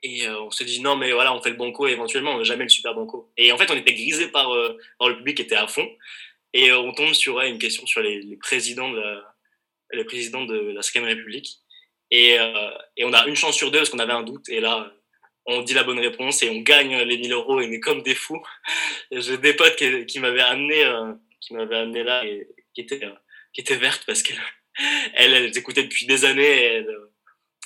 et 0.04 0.28
euh, 0.28 0.42
on 0.42 0.52
s'est 0.52 0.66
dit, 0.66 0.82
non, 0.82 0.98
mais 0.98 1.12
voilà, 1.14 1.34
on 1.34 1.42
fait 1.42 1.50
le 1.50 1.56
banco 1.56 1.88
éventuellement, 1.88 2.32
on 2.32 2.38
n'a 2.38 2.44
jamais 2.44 2.64
le 2.64 2.70
super 2.70 2.94
banco. 2.94 3.32
Et 3.38 3.52
en 3.52 3.58
fait, 3.58 3.72
on 3.72 3.76
était 3.76 3.94
grisé 3.94 4.28
par, 4.28 4.54
euh, 4.54 4.78
par 5.00 5.10
le 5.10 5.18
public 5.18 5.38
qui 5.38 5.44
était 5.44 5.56
à 5.56 5.68
fond. 5.68 5.90
Et 6.54 6.70
euh, 6.70 6.80
on 6.80 6.94
tombe 6.94 7.14
sur 7.14 7.36
ouais, 7.36 7.50
une 7.50 7.58
question 7.58 7.86
sur 7.86 8.02
les, 8.02 8.22
les 8.22 8.36
présidents 8.36 8.92
de 8.92 9.00
la, 9.00 9.34
les 9.94 10.04
présidents 10.04 10.44
de 10.44 10.56
la 10.56 10.82
5 10.82 11.04
République. 11.06 11.60
Et, 12.12 12.38
euh, 12.38 12.72
et 12.98 13.06
on 13.06 13.14
a 13.14 13.26
une 13.28 13.36
chance 13.36 13.56
sur 13.56 13.72
deux 13.72 13.80
parce 13.80 13.90
qu'on 13.90 14.00
avait 14.00 14.14
un 14.14 14.24
doute. 14.24 14.50
Et 14.50 14.60
là, 14.60 14.92
on 15.46 15.62
dit 15.62 15.74
la 15.74 15.84
bonne 15.84 16.00
réponse 16.00 16.44
et 16.44 16.50
on 16.50 16.60
gagne 16.60 16.98
les 16.98 17.18
1000 17.18 17.32
euros 17.32 17.60
et 17.62 17.68
on 17.68 17.72
est 17.72 17.80
comme 17.80 18.04
des 18.04 18.16
fous. 18.16 18.42
J'ai 19.12 19.38
des 19.38 19.54
potes 19.54 19.76
qui, 19.76 20.06
qui 20.06 20.20
m'avaient 20.20 20.42
amené, 20.42 20.84
euh, 20.84 21.14
qui 21.42 21.54
m'avaient 21.54 21.78
amené 21.78 22.04
là 22.04 22.26
et 22.26 22.48
qui 22.74 22.82
étaient, 22.82 23.04
euh, 23.06 23.14
qui 23.54 23.62
étaient 23.62 23.78
vertes 23.78 24.04
parce 24.06 24.22
qu'elles 24.22 24.42
elles, 25.16 25.34
elles 25.34 25.58
écoutaient 25.58 25.84
depuis 25.84 26.06
des 26.06 26.26
années 26.26 26.86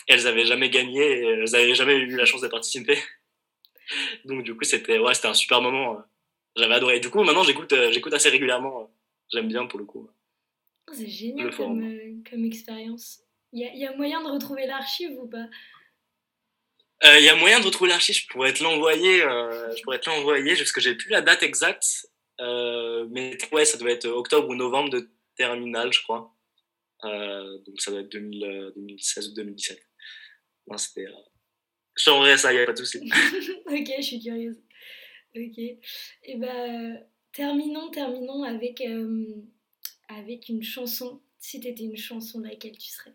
elles 0.08 0.28
avaient 0.28 0.46
jamais 0.46 0.70
gagné 0.70 1.02
et 1.02 1.24
elles 1.26 1.56
avaient 1.56 1.76
jamais 1.76 1.96
eu 1.96 2.16
la 2.16 2.26
chance 2.26 2.42
de 2.42 2.48
participer. 2.48 2.98
Donc 4.26 4.44
du 4.44 4.56
coup, 4.56 4.64
c'était 4.64 5.00
ouais, 5.00 5.14
c'était 5.14 5.28
un 5.28 5.34
super 5.34 5.62
moment. 5.62 6.02
J'avais 6.56 6.74
adoré. 6.74 7.00
Du 7.00 7.10
coup, 7.10 7.24
maintenant, 7.24 7.44
j'écoute, 7.44 7.72
euh, 7.74 7.92
j'écoute 7.92 8.14
assez 8.14 8.30
régulièrement. 8.30 8.92
J'aime 9.32 9.48
bien 9.48 9.66
pour 9.68 9.80
le 9.80 9.86
coup. 9.86 10.10
Oh, 10.90 10.94
c'est 10.94 11.08
génial 11.08 11.56
comme, 11.56 11.84
euh, 11.84 12.16
comme 12.30 12.46
expérience. 12.46 13.22
Il 13.54 13.62
y 13.62 13.66
a, 13.66 13.74
y 13.76 13.86
a 13.86 13.96
moyen 13.96 14.22
de 14.24 14.30
retrouver 14.30 14.66
l'archive 14.66 15.12
ou 15.20 15.28
pas? 15.28 15.46
Il 17.04 17.10
Euh, 17.10 17.20
y 17.20 17.30
a 17.30 17.36
moyen 17.36 17.60
de 17.60 17.66
retrouver 17.66 17.92
l'archive, 17.92 18.16
je 18.16 18.28
pourrais 18.28 18.54
te 18.54 18.64
l'envoyer, 18.64 19.22
euh, 19.22 19.76
je 19.76 19.84
pourrais 19.84 20.00
te 20.00 20.10
l'envoyer, 20.10 20.56
parce 20.56 20.72
que 20.72 20.82
j'ai 20.82 20.96
plus 20.96 21.10
la 21.12 21.22
date 21.22 21.44
exacte, 21.44 22.08
euh, 22.42 23.06
mais 23.12 23.38
ouais, 23.52 23.66
ça 23.66 23.78
doit 23.78 23.92
être 23.92 24.08
octobre 24.08 24.50
ou 24.50 24.56
novembre 24.56 24.90
de 24.90 25.10
terminale, 25.36 25.94
je 25.94 26.02
crois. 26.02 26.34
Donc 27.04 27.80
ça 27.80 27.92
doit 27.92 28.00
être 28.02 28.10
2000, 28.12 28.44
euh, 28.44 28.72
2016 28.76 29.30
ou 29.30 29.34
2017. 29.36 29.80
Non, 30.68 30.78
c'était. 30.78 31.06
Euh... 31.06 31.12
Je 31.96 32.06
t'enverrai 32.06 32.38
ça, 32.38 32.54
il 32.54 32.58
n'y 32.58 32.62
a 32.62 32.66
pas 32.66 32.74
de 32.74 32.78
souci. 32.78 33.00
ok, 33.66 33.92
je 33.98 34.02
suis 34.02 34.22
curieuse. 34.22 34.62
Ok. 35.36 35.58
Et 35.58 36.36
ben, 36.36 37.04
terminons, 37.32 37.90
terminons 37.90 38.44
avec, 38.44 38.82
euh, 38.82 39.26
avec 40.08 40.50
une 40.50 40.64
chanson. 40.64 41.22
Si 41.40 41.60
t'étais 41.60 41.84
une 41.84 41.98
chanson, 41.98 42.40
laquelle 42.40 42.78
tu 42.78 42.88
serais? 42.88 43.14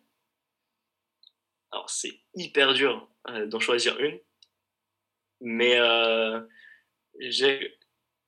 Alors 1.71 1.89
c'est 1.89 2.13
hyper 2.35 2.75
dur 2.75 3.09
euh, 3.29 3.47
d'en 3.47 3.59
choisir 3.59 3.99
une, 3.99 4.19
mais 5.41 5.77
euh, 5.77 6.41
je 7.19 7.59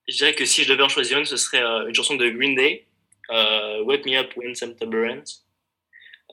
dirais 0.09 0.35
que 0.35 0.45
si 0.45 0.65
je 0.65 0.69
devais 0.73 0.83
en 0.83 0.89
choisir 0.89 1.19
une, 1.19 1.25
ce 1.25 1.37
serait 1.37 1.63
euh, 1.63 1.87
une 1.87 1.95
chanson 1.95 2.17
de 2.17 2.29
Green 2.29 2.55
Day, 2.55 2.87
euh, 3.31 3.83
Wake 3.83 4.05
Me 4.05 4.17
Up 4.17 4.37
When 4.37 4.55
September 4.55 5.09
Ends. 5.11 5.44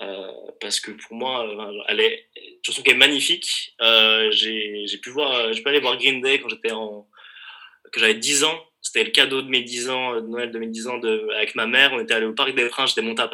Euh, 0.02 0.32
parce 0.60 0.80
que 0.80 0.92
pour 0.92 1.16
moi, 1.16 1.48
euh, 1.48 1.84
elle 1.88 2.00
est 2.00 2.28
une 2.36 2.60
chanson 2.64 2.82
qui 2.82 2.92
est 2.92 2.96
magnifique. 2.96 3.76
Euh, 3.82 4.32
j'ai 4.32 4.98
pu 5.02 5.10
voir, 5.12 5.54
j'ai 5.54 5.62
pu 5.62 5.70
aller 5.70 5.80
voir 5.80 5.98
Green 5.98 6.22
Day 6.22 6.40
quand 6.40 6.50
j'étais 6.50 6.72
en, 6.72 7.08
que 7.92 8.00
j'avais 8.00 8.16
10 8.16 8.44
ans. 8.46 8.60
C'était 8.82 9.04
le 9.04 9.12
cadeau 9.12 9.44
de 9.44 9.50
mes 9.50 9.62
10 9.62 9.90
ans, 9.90 10.16
de 10.16 10.22
Noël 10.22 10.52
de 10.52 10.58
mes 10.58 10.68
10 10.68 10.88
ans 10.88 10.98
de, 10.98 11.30
avec 11.36 11.54
ma 11.56 11.68
mère. 11.68 11.94
On 11.94 12.00
était 12.00 12.16
allé 12.16 12.26
au 12.26 12.34
Parc 12.34 12.56
des 12.56 12.68
Princes, 12.68 12.96
j'étais 12.96 13.06
monté 13.06 13.22
à 13.22 13.28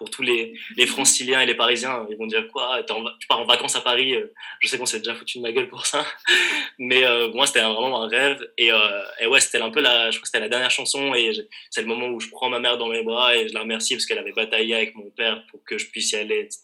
pour 0.00 0.08
tous 0.08 0.22
les, 0.22 0.58
les 0.78 0.86
franciliens 0.86 1.42
et 1.42 1.46
les 1.46 1.54
parisiens, 1.54 2.06
ils 2.08 2.16
vont 2.16 2.26
dire 2.26 2.48
quoi 2.48 2.82
Tu 2.82 3.26
pars 3.28 3.38
en 3.38 3.44
vacances 3.44 3.76
à 3.76 3.82
Paris 3.82 4.14
euh, 4.14 4.32
Je 4.60 4.66
sais 4.66 4.78
qu'on 4.78 4.86
s'est 4.86 5.00
déjà 5.00 5.14
foutu 5.14 5.36
de 5.36 5.42
ma 5.42 5.52
gueule 5.52 5.68
pour 5.68 5.84
ça. 5.84 6.06
Mais 6.78 7.04
euh, 7.04 7.30
moi, 7.34 7.46
c'était 7.46 7.60
vraiment 7.60 8.02
un 8.02 8.08
rêve. 8.08 8.40
Et, 8.56 8.72
euh, 8.72 9.02
et 9.20 9.26
ouais, 9.26 9.40
c'était 9.40 9.60
un 9.60 9.68
peu 9.68 9.82
la, 9.82 10.10
je 10.10 10.16
crois 10.16 10.24
c'était 10.24 10.40
la 10.40 10.48
dernière 10.48 10.70
chanson. 10.70 11.14
Et 11.14 11.32
c'est 11.68 11.82
le 11.82 11.86
moment 11.86 12.06
où 12.06 12.18
je 12.18 12.30
prends 12.30 12.48
ma 12.48 12.60
mère 12.60 12.78
dans 12.78 12.88
mes 12.88 13.02
bras 13.02 13.36
et 13.36 13.46
je 13.46 13.52
la 13.52 13.60
remercie 13.60 13.94
parce 13.94 14.06
qu'elle 14.06 14.18
avait 14.18 14.32
bataillé 14.32 14.74
avec 14.74 14.94
mon 14.94 15.10
père 15.10 15.46
pour 15.50 15.62
que 15.64 15.76
je 15.76 15.90
puisse 15.90 16.12
y 16.12 16.16
aller, 16.16 16.38
etc. 16.40 16.60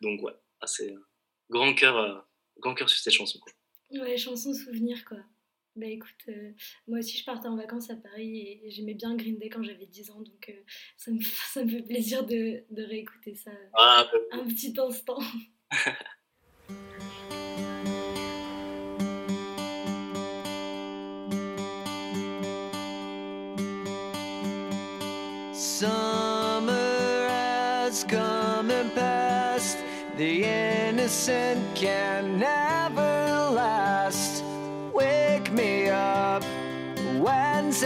Donc 0.00 0.22
ouais, 0.22 0.32
c'est 0.64 0.90
euh, 0.90 1.06
grand 1.50 1.74
cœur, 1.74 2.26
grand 2.60 2.74
cœur 2.74 2.88
sur 2.88 2.98
cette 2.98 3.12
chanson. 3.12 3.38
quoi. 3.40 3.52
Ouais, 4.00 4.16
chanson 4.16 4.54
souvenir 4.54 5.04
quoi. 5.04 5.18
Bah 5.76 5.86
écoute, 5.86 6.10
euh, 6.28 6.52
moi 6.86 7.00
aussi 7.00 7.18
je 7.18 7.24
partais 7.24 7.48
en 7.48 7.56
vacances 7.56 7.90
à 7.90 7.96
Paris 7.96 8.38
et, 8.38 8.66
et 8.66 8.70
j'aimais 8.70 8.94
bien 8.94 9.16
Green 9.16 9.38
Day 9.38 9.48
quand 9.48 9.62
j'avais 9.64 9.86
10 9.86 10.10
ans, 10.12 10.20
donc 10.20 10.48
euh, 10.48 10.52
ça, 10.96 11.10
me, 11.10 11.18
ça 11.52 11.64
me 11.64 11.68
fait 11.70 11.82
plaisir 11.82 12.24
de, 12.24 12.62
de 12.70 12.82
réécouter 12.84 13.34
ça 13.34 13.50
Ah, 13.74 14.06
bah, 14.12 14.18
un 14.38 14.44
petit 14.46 14.72
instant. 14.78 15.18
Summer 25.94 27.28
has 27.28 28.04
come 28.04 28.70
and 28.70 28.92
passed. 28.94 29.78
The 30.16 30.44
innocent 30.44 31.62
can 31.74 32.38
never 32.38 33.13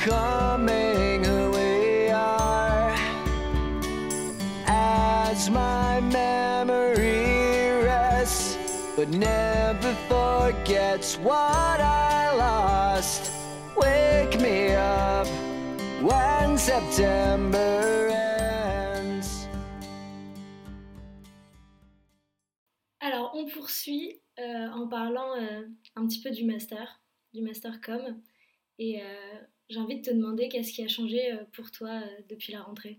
becoming 0.00 1.24
who 1.24 1.50
we 1.50 2.08
are. 2.10 2.94
As 4.66 5.50
my 5.50 6.00
memory 6.00 7.82
rests, 7.84 8.56
but 8.96 9.08
never 9.10 9.94
forgets 10.08 11.18
what 11.18 11.80
I 11.80 12.34
lost. 12.36 13.30
Wake 13.76 14.40
me 14.40 14.74
up 14.74 15.26
when 16.00 16.56
September 16.56 18.08
ends. 18.08 19.48
Alors, 23.00 23.32
on 23.34 23.46
poursuit 23.46 24.22
euh, 24.38 24.68
en 24.70 24.88
parlant 24.88 25.34
euh, 25.36 25.62
un 25.96 26.06
petit 26.06 26.22
peu 26.22 26.30
du 26.30 26.44
master, 26.44 27.02
du 27.34 27.42
master 27.42 27.80
com. 27.82 28.22
Et 28.78 29.02
euh, 29.02 29.40
j'ai 29.70 29.78
envie 29.78 30.00
de 30.00 30.04
te 30.04 30.10
demander 30.10 30.48
qu'est-ce 30.48 30.72
qui 30.72 30.82
a 30.82 30.88
changé 30.88 31.32
euh, 31.32 31.44
pour 31.52 31.70
toi 31.70 31.90
euh, 31.90 32.22
depuis 32.28 32.52
la 32.52 32.62
rentrée? 32.62 32.98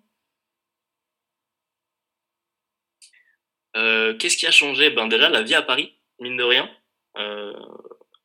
Euh, 3.75 4.17
Qu'est-ce 4.17 4.37
qui 4.37 4.47
a 4.47 4.51
changé? 4.51 4.89
Ben 4.89 5.07
déjà 5.07 5.29
la 5.29 5.43
vie 5.43 5.53
à 5.53 5.61
Paris, 5.61 5.93
mine 6.19 6.37
de 6.37 6.43
rien. 6.43 6.69
Euh, 7.17 7.53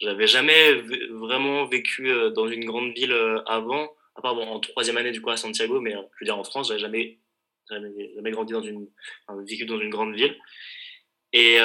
J'avais 0.00 0.26
jamais 0.26 0.74
vraiment 1.10 1.66
vécu 1.66 2.08
dans 2.34 2.48
une 2.48 2.64
grande 2.64 2.92
ville 2.94 3.14
avant, 3.46 3.92
à 4.14 4.22
part 4.22 4.34
bon, 4.34 4.46
en 4.46 4.60
troisième 4.60 4.96
année 4.96 5.12
du 5.12 5.20
coup 5.20 5.30
à 5.30 5.36
Santiago, 5.36 5.80
mais 5.80 5.92
je 5.92 5.96
veux 5.96 6.24
dire 6.24 6.38
en 6.38 6.44
France, 6.44 6.68
j'avais 6.68 6.80
jamais, 6.80 7.18
jamais, 7.70 8.30
grandi 8.30 8.52
dans 8.52 8.62
une, 8.62 8.88
vécu 9.48 9.66
dans 9.66 9.80
une 9.80 9.90
grande 9.90 10.14
ville. 10.14 10.36
Et, 11.32 11.56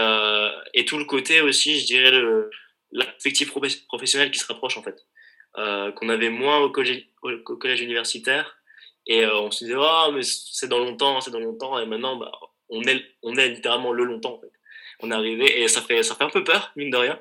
et 0.74 0.86
tout 0.86 0.98
le 0.98 1.06
côté 1.06 1.42
aussi, 1.42 1.80
je 1.80 1.86
dirais, 1.86 2.12
l'affectif 2.92 3.50
profes- 3.52 3.86
professionnel 3.88 4.32
qui 4.32 4.40
se 4.40 4.46
rapproche 4.46 4.78
en 4.78 4.84
fait, 4.84 5.06
euh, 5.58 5.92
qu'on 5.92 6.08
avait 6.08 6.30
moins 6.30 6.60
au 6.60 6.70
collège, 6.70 7.82
universitaire. 7.82 8.58
Et 9.06 9.26
euh, 9.26 9.38
on 9.40 9.52
se 9.52 9.66
disait, 9.66 9.78
ah, 9.78 10.10
mais 10.14 10.22
c'est 10.24 10.68
dans 10.68 10.80
longtemps, 10.80 11.20
c'est 11.20 11.32
dans 11.32 11.40
longtemps. 11.40 11.78
Et 11.80 11.86
maintenant, 11.86 12.16
bah, 12.16 12.32
on 12.70 12.82
est, 12.84 13.04
on 13.24 13.36
est 13.36 13.50
littéralement 13.50 13.92
le 13.92 14.06
longtemps. 14.06 14.36
En 14.36 14.40
fait. 14.40 14.52
On 15.02 15.12
est 15.12 15.14
arrivé 15.14 15.62
et 15.62 15.68
ça 15.68 15.82
fait, 15.82 16.04
ça 16.04 16.16
fait 16.16 16.24
un 16.24 16.30
peu 16.30 16.44
peur, 16.44 16.72
mine 16.76 16.90
de 16.90 16.98
rien. 16.98 17.20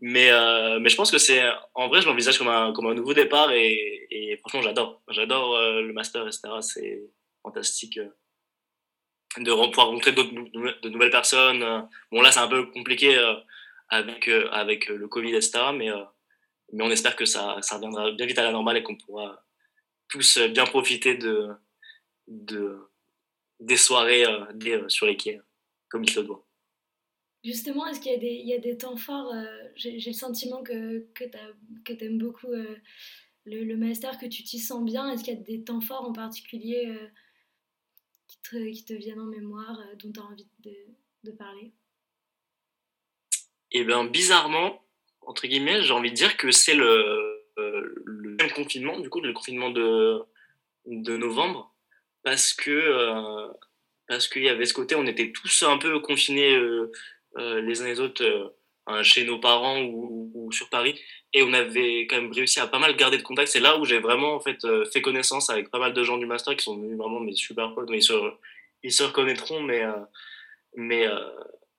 Mais, 0.00 0.32
euh, 0.32 0.80
mais 0.80 0.88
je 0.88 0.96
pense 0.96 1.12
que 1.12 1.18
c'est, 1.18 1.40
en 1.74 1.86
vrai, 1.86 2.02
je 2.02 2.08
l'envisage 2.08 2.36
comme 2.38 2.48
un, 2.48 2.72
comme 2.72 2.86
un 2.86 2.94
nouveau 2.94 3.14
départ 3.14 3.52
et, 3.52 4.36
franchement, 4.40 4.62
j'adore. 4.62 5.00
J'adore 5.08 5.56
le 5.60 5.92
master, 5.92 6.26
etc. 6.26 6.40
C'est 6.60 7.02
fantastique 7.42 8.00
de 9.38 9.68
pouvoir 9.68 9.86
rencontrer 9.86 10.12
de 10.12 10.88
nouvelles 10.88 11.10
personnes. 11.10 11.88
Bon, 12.10 12.20
là, 12.20 12.32
c'est 12.32 12.40
un 12.40 12.48
peu 12.48 12.66
compliqué 12.66 13.16
avec, 13.88 14.28
avec 14.50 14.88
le 14.88 15.06
Covid, 15.06 15.36
etc. 15.36 15.66
Mais, 15.72 15.90
mais 16.72 16.84
on 16.84 16.90
espère 16.90 17.16
que 17.16 17.24
ça, 17.24 17.58
ça 17.62 17.76
reviendra 17.76 18.12
bien 18.12 18.26
vite 18.26 18.38
à 18.38 18.44
la 18.44 18.52
normale 18.52 18.78
et 18.78 18.82
qu'on 18.82 18.96
pourra 18.96 19.44
tous 20.08 20.38
euh, 20.38 20.48
bien 20.48 20.64
profiter 20.66 21.16
de, 21.16 21.48
de, 22.28 22.78
des 23.60 23.76
soirées 23.76 24.26
euh, 24.26 24.44
des, 24.54 24.72
euh, 24.72 24.88
sur 24.88 25.06
les 25.06 25.16
quais, 25.16 25.40
comme 25.88 26.04
il 26.04 26.10
se 26.10 26.20
doit. 26.20 26.46
Justement, 27.44 27.86
est-ce 27.86 28.00
qu'il 28.00 28.12
y, 28.12 28.14
a 28.14 28.18
des- 28.18 28.26
il 28.42 28.46
y 28.48 28.54
a 28.54 28.58
des 28.58 28.76
temps 28.76 28.96
forts 28.96 29.32
euh, 29.34 29.68
J'ai 29.74 29.98
le 29.98 30.12
sentiment 30.12 30.62
que, 30.62 31.00
que 31.14 31.24
tu 31.92 32.04
aimes 32.04 32.18
beaucoup 32.18 32.46
euh, 32.52 32.76
le, 33.44 33.64
le 33.64 33.76
master, 33.76 34.18
que 34.18 34.26
tu 34.26 34.44
t'y 34.44 34.60
sens 34.60 34.84
bien. 34.84 35.10
Est-ce 35.10 35.24
qu'il 35.24 35.34
y 35.34 35.36
a 35.36 35.40
des 35.40 35.64
temps 35.64 35.80
forts 35.80 36.08
en 36.08 36.12
particulier 36.12 36.86
euh, 36.88 37.08
qui, 38.28 38.38
te, 38.42 38.70
qui 38.70 38.84
te 38.84 38.92
viennent 38.92 39.20
en 39.20 39.26
mémoire, 39.26 39.80
euh, 39.80 39.96
dont 39.96 40.12
tu 40.12 40.20
as 40.20 40.24
envie 40.24 40.48
de, 40.60 40.74
de 41.24 41.30
parler? 41.32 41.72
Et 43.72 43.84
bien, 43.84 44.04
bizarrement, 44.04 44.84
entre 45.26 45.46
guillemets, 45.46 45.82
j'ai 45.82 45.92
envie 45.92 46.10
de 46.10 46.16
dire 46.16 46.36
que 46.36 46.50
c'est 46.50 46.74
le, 46.74 47.42
euh, 47.58 47.94
le 48.04 48.30
même 48.40 48.50
confinement, 48.52 48.98
du 48.98 49.08
coup, 49.08 49.20
le 49.20 49.32
confinement 49.32 49.70
de, 49.70 50.20
de 50.86 51.16
novembre, 51.16 51.74
parce 52.22 52.52
que 52.52 52.70
euh, 52.70 53.48
parce 54.08 54.28
qu'il 54.28 54.42
y 54.42 54.48
avait 54.48 54.66
ce 54.66 54.74
côté, 54.74 54.94
on 54.94 55.06
était 55.06 55.32
tous 55.32 55.62
un 55.62 55.78
peu 55.78 56.00
confinés 56.00 56.54
euh, 56.54 56.90
euh, 57.38 57.60
les 57.62 57.80
uns 57.80 57.86
les 57.86 58.00
autres 58.00 58.24
euh, 58.24 58.48
hein, 58.86 59.02
chez 59.02 59.24
nos 59.24 59.38
parents 59.38 59.80
ou, 59.82 60.30
ou 60.34 60.52
sur 60.52 60.68
Paris, 60.68 61.00
et 61.32 61.42
on 61.42 61.52
avait 61.52 62.06
quand 62.08 62.16
même 62.20 62.32
réussi 62.32 62.60
à 62.60 62.66
pas 62.66 62.78
mal 62.78 62.94
garder 62.96 63.16
de 63.16 63.22
contact. 63.22 63.48
C'est 63.48 63.60
là 63.60 63.78
où 63.78 63.84
j'ai 63.84 64.00
vraiment 64.00 64.34
en 64.34 64.40
fait 64.40 64.64
euh, 64.64 64.84
fait 64.92 65.00
connaissance 65.00 65.50
avec 65.50 65.70
pas 65.70 65.78
mal 65.78 65.94
de 65.94 66.02
gens 66.02 66.18
du 66.18 66.26
master 66.26 66.56
qui 66.56 66.64
sont 66.64 66.76
devenus 66.76 66.98
vraiment 66.98 67.20
mes 67.20 67.34
super 67.34 67.74
potes. 67.74 67.86
Donc, 67.86 67.96
Ils 67.96 68.02
se, 68.02 68.12
ils 68.82 68.92
se 68.92 69.04
reconnaîtront, 69.04 69.62
mais 69.62 69.82
mais 70.74 71.06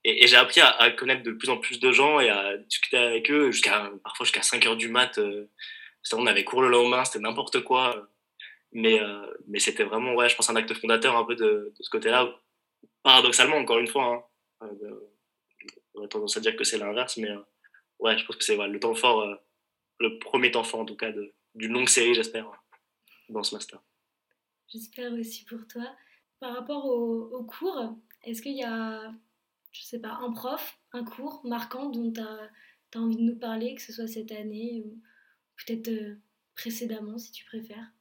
et, 0.03 0.27
j'ai 0.27 0.35
appris 0.35 0.61
à, 0.61 0.91
connaître 0.91 1.23
de 1.23 1.31
plus 1.31 1.49
en 1.49 1.57
plus 1.57 1.79
de 1.79 1.91
gens 1.91 2.19
et 2.19 2.29
à 2.29 2.57
discuter 2.57 2.97
avec 2.97 3.31
eux 3.31 3.51
jusqu'à 3.51 3.91
parfois 4.03 4.25
jusqu'à 4.25 4.41
5 4.41 4.65
heures 4.65 4.77
du 4.77 4.89
mat. 4.89 5.17
Euh, 5.17 5.49
on 6.13 6.27
avait 6.27 6.43
cours 6.43 6.61
le 6.61 6.69
lendemain, 6.69 7.05
c'était 7.05 7.19
n'importe 7.19 7.63
quoi. 7.63 8.09
mais 8.73 8.99
euh, 9.01 9.25
mais 9.47 9.59
c'était 9.59 9.83
vraiment 9.83 10.13
ouais, 10.15 10.29
je 10.29 10.35
pense 10.35 10.49
un 10.49 10.55
acte 10.55 10.73
fondateur 10.73 11.15
un 11.15 11.23
peu 11.23 11.35
de, 11.35 11.73
ce 11.79 11.89
côté-là. 11.89 12.29
Paradoxalement, 13.03 13.57
encore 13.57 13.79
une 13.79 13.87
fois, 13.87 14.27
hein, 14.61 14.69
euh, 14.81 15.11
j'aurais 15.93 16.07
tendance 16.07 16.37
à 16.37 16.41
dire 16.41 16.55
que 16.55 16.63
c'est 16.63 16.77
l'inverse, 16.77 17.17
mais 17.17 17.29
ouais, 17.99 18.17
je 18.17 18.25
pense 18.25 18.35
que 18.35 18.43
c'est 18.43 18.57
le 18.57 18.79
temps 18.79 18.95
fort, 18.95 19.25
le 19.99 20.19
premier 20.19 20.51
temps 20.51 20.63
fort 20.63 20.81
en 20.81 20.85
tout 20.85 20.95
cas 20.97 21.11
d'une 21.55 21.73
longue 21.73 21.89
série, 21.89 22.13
j'espère, 22.13 22.49
dans 23.29 23.43
ce 23.43 23.55
master. 23.55 23.79
J'espère 24.67 25.13
aussi 25.13 25.45
pour 25.45 25.65
toi. 25.67 25.95
Par 26.39 26.55
rapport 26.55 26.85
au, 26.85 27.29
au 27.31 27.43
cours, 27.43 27.95
est-ce 28.23 28.41
qu'il 28.41 28.57
y 28.57 28.63
a, 28.63 29.13
je 29.73 29.83
sais 29.83 29.99
pas, 29.99 30.19
un 30.21 30.31
prof, 30.31 30.77
un 30.93 31.03
cours 31.03 31.41
marquant 31.45 31.89
dont 31.89 32.11
tu 32.11 32.21
as, 32.21 32.49
envie 32.95 33.17
de 33.17 33.23
nous 33.23 33.39
parler, 33.39 33.75
que 33.75 33.81
ce 33.81 33.91
soit 33.91 34.07
cette 34.07 34.31
année 34.31 34.83
ou 34.85 35.01
peut-être 35.57 35.89
euh, 35.89 36.15
précédemment 36.55 37.17
si 37.17 37.31
tu 37.31 37.43
préfères 37.45 37.91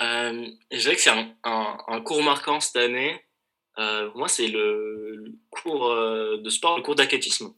Euh, 0.00 0.46
je 0.70 0.78
dirais 0.78 0.94
que 0.94 1.00
c'est 1.00 1.10
un, 1.10 1.36
un, 1.44 2.00
cours 2.00 2.22
marquant 2.22 2.58
cette 2.58 2.76
année. 2.76 3.22
Euh, 3.78 4.08
pour 4.08 4.18
moi, 4.20 4.28
c'est 4.28 4.48
le, 4.48 5.38
cours 5.50 5.90
euh, 5.90 6.38
de 6.38 6.48
sport, 6.48 6.76
le 6.76 6.82
cours 6.82 6.94
d'athlétisme, 6.94 7.54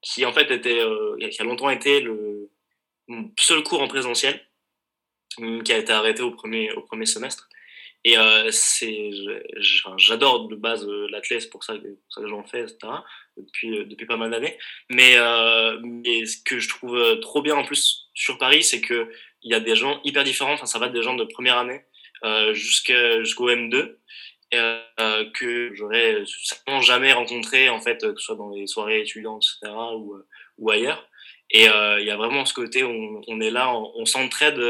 qui 0.00 0.24
en 0.24 0.32
fait 0.32 0.50
était, 0.50 0.82
qui 1.30 1.40
a 1.42 1.44
longtemps 1.44 1.70
été 1.70 2.00
le 2.00 2.50
mon 3.08 3.30
seul 3.38 3.62
cours 3.62 3.82
en 3.82 3.88
présentiel, 3.88 4.40
qui 5.36 5.72
a 5.72 5.78
été 5.78 5.92
arrêté 5.92 6.22
au 6.22 6.30
premier, 6.30 6.72
au 6.72 6.82
premier 6.82 7.06
semestre. 7.06 7.48
Et 8.08 8.16
euh, 8.16 8.50
j'adore 9.96 10.46
de 10.46 10.54
base 10.54 10.86
euh, 10.86 11.08
l'athlète, 11.10 11.42
c'est 11.42 11.50
pour 11.50 11.64
ça 11.64 11.76
que, 11.76 11.88
pour 11.88 12.12
ça 12.12 12.20
que 12.20 12.28
j'en 12.28 12.44
fais, 12.44 12.60
etc. 12.60 12.78
Depuis, 13.36 13.78
euh, 13.78 13.84
depuis 13.84 14.06
pas 14.06 14.16
mal 14.16 14.30
d'années. 14.30 14.56
Mais, 14.90 15.16
mais 15.82 16.24
ce 16.24 16.36
que 16.42 16.60
je 16.60 16.68
trouve 16.68 17.18
trop 17.20 17.42
bien 17.42 17.56
en 17.56 17.64
plus 17.64 18.08
sur 18.14 18.38
Paris, 18.38 18.62
c'est 18.62 18.80
que 18.80 19.10
il 19.42 19.50
y 19.50 19.54
a 19.54 19.60
des 19.60 19.74
gens 19.74 20.00
hyper 20.04 20.22
différents. 20.22 20.52
Enfin, 20.52 20.66
ça 20.66 20.78
va 20.78 20.88
des 20.88 21.02
gens 21.02 21.14
de 21.14 21.24
première 21.24 21.58
année 21.58 21.82
euh, 22.24 22.54
jusqu'au 22.54 23.50
M2 23.50 23.96
euh, 24.54 24.80
euh, 25.00 25.24
que 25.34 25.74
j'aurais 25.74 26.22
certainement 26.26 26.80
jamais 26.80 27.12
rencontré 27.12 27.68
en 27.68 27.80
fait, 27.80 27.98
que 28.00 28.20
ce 28.20 28.24
soit 28.24 28.36
dans 28.36 28.50
les 28.50 28.66
soirées 28.66 29.00
étudiantes, 29.00 29.44
etc. 29.62 29.72
ou, 29.96 30.16
ou 30.58 30.70
ailleurs. 30.70 31.08
Et 31.50 31.64
il 31.64 32.04
y 32.04 32.10
a 32.10 32.16
vraiment 32.16 32.44
ce 32.44 32.54
côté, 32.54 32.82
où 32.82 33.22
on, 33.28 33.40
est 33.40 33.50
là, 33.50 33.72
on, 33.72 34.04
s'entraide, 34.04 34.60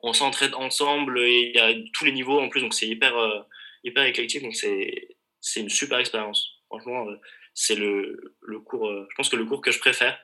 on 0.00 0.12
s'entraide 0.12 0.54
ensemble 0.54 1.18
et 1.20 1.50
il 1.50 1.54
y 1.54 1.58
a 1.58 1.74
tous 1.92 2.04
les 2.04 2.12
niveaux 2.12 2.40
en 2.40 2.48
plus, 2.48 2.60
donc 2.60 2.74
c'est 2.74 2.86
hyper 2.86 3.16
euh, 3.16 3.40
hyper 3.84 4.04
éclectique, 4.04 4.42
donc 4.42 4.54
c'est 4.54 5.16
c'est 5.40 5.60
une 5.60 5.70
super 5.70 5.98
expérience. 5.98 6.62
Franchement, 6.66 7.08
euh, 7.08 7.16
c'est 7.54 7.74
le 7.74 8.36
le 8.42 8.60
cours, 8.60 8.88
euh, 8.88 9.06
je 9.10 9.14
pense 9.16 9.28
que 9.28 9.36
le 9.36 9.44
cours 9.44 9.60
que 9.60 9.70
je 9.70 9.78
préfère 9.78 10.18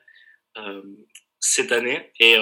cette 1.40 1.72
année 1.72 2.12
et 2.20 2.36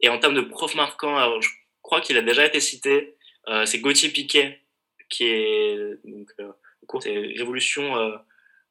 et 0.00 0.08
en 0.08 0.18
termes 0.20 0.34
de 0.34 0.40
prof 0.40 0.74
marquant, 0.76 1.40
je 1.40 1.48
crois 1.82 2.00
qu'il 2.00 2.16
a 2.16 2.22
déjà 2.22 2.46
été 2.46 2.60
cité. 2.60 3.16
C'est 3.64 3.80
Gauthier 3.80 4.10
Piquet, 4.10 4.60
qui 5.10 5.24
est 5.24 5.76
donc 6.04 6.30
le 6.38 6.86
cours 6.86 7.02
c'est 7.02 7.12
Révolution, 7.12 7.96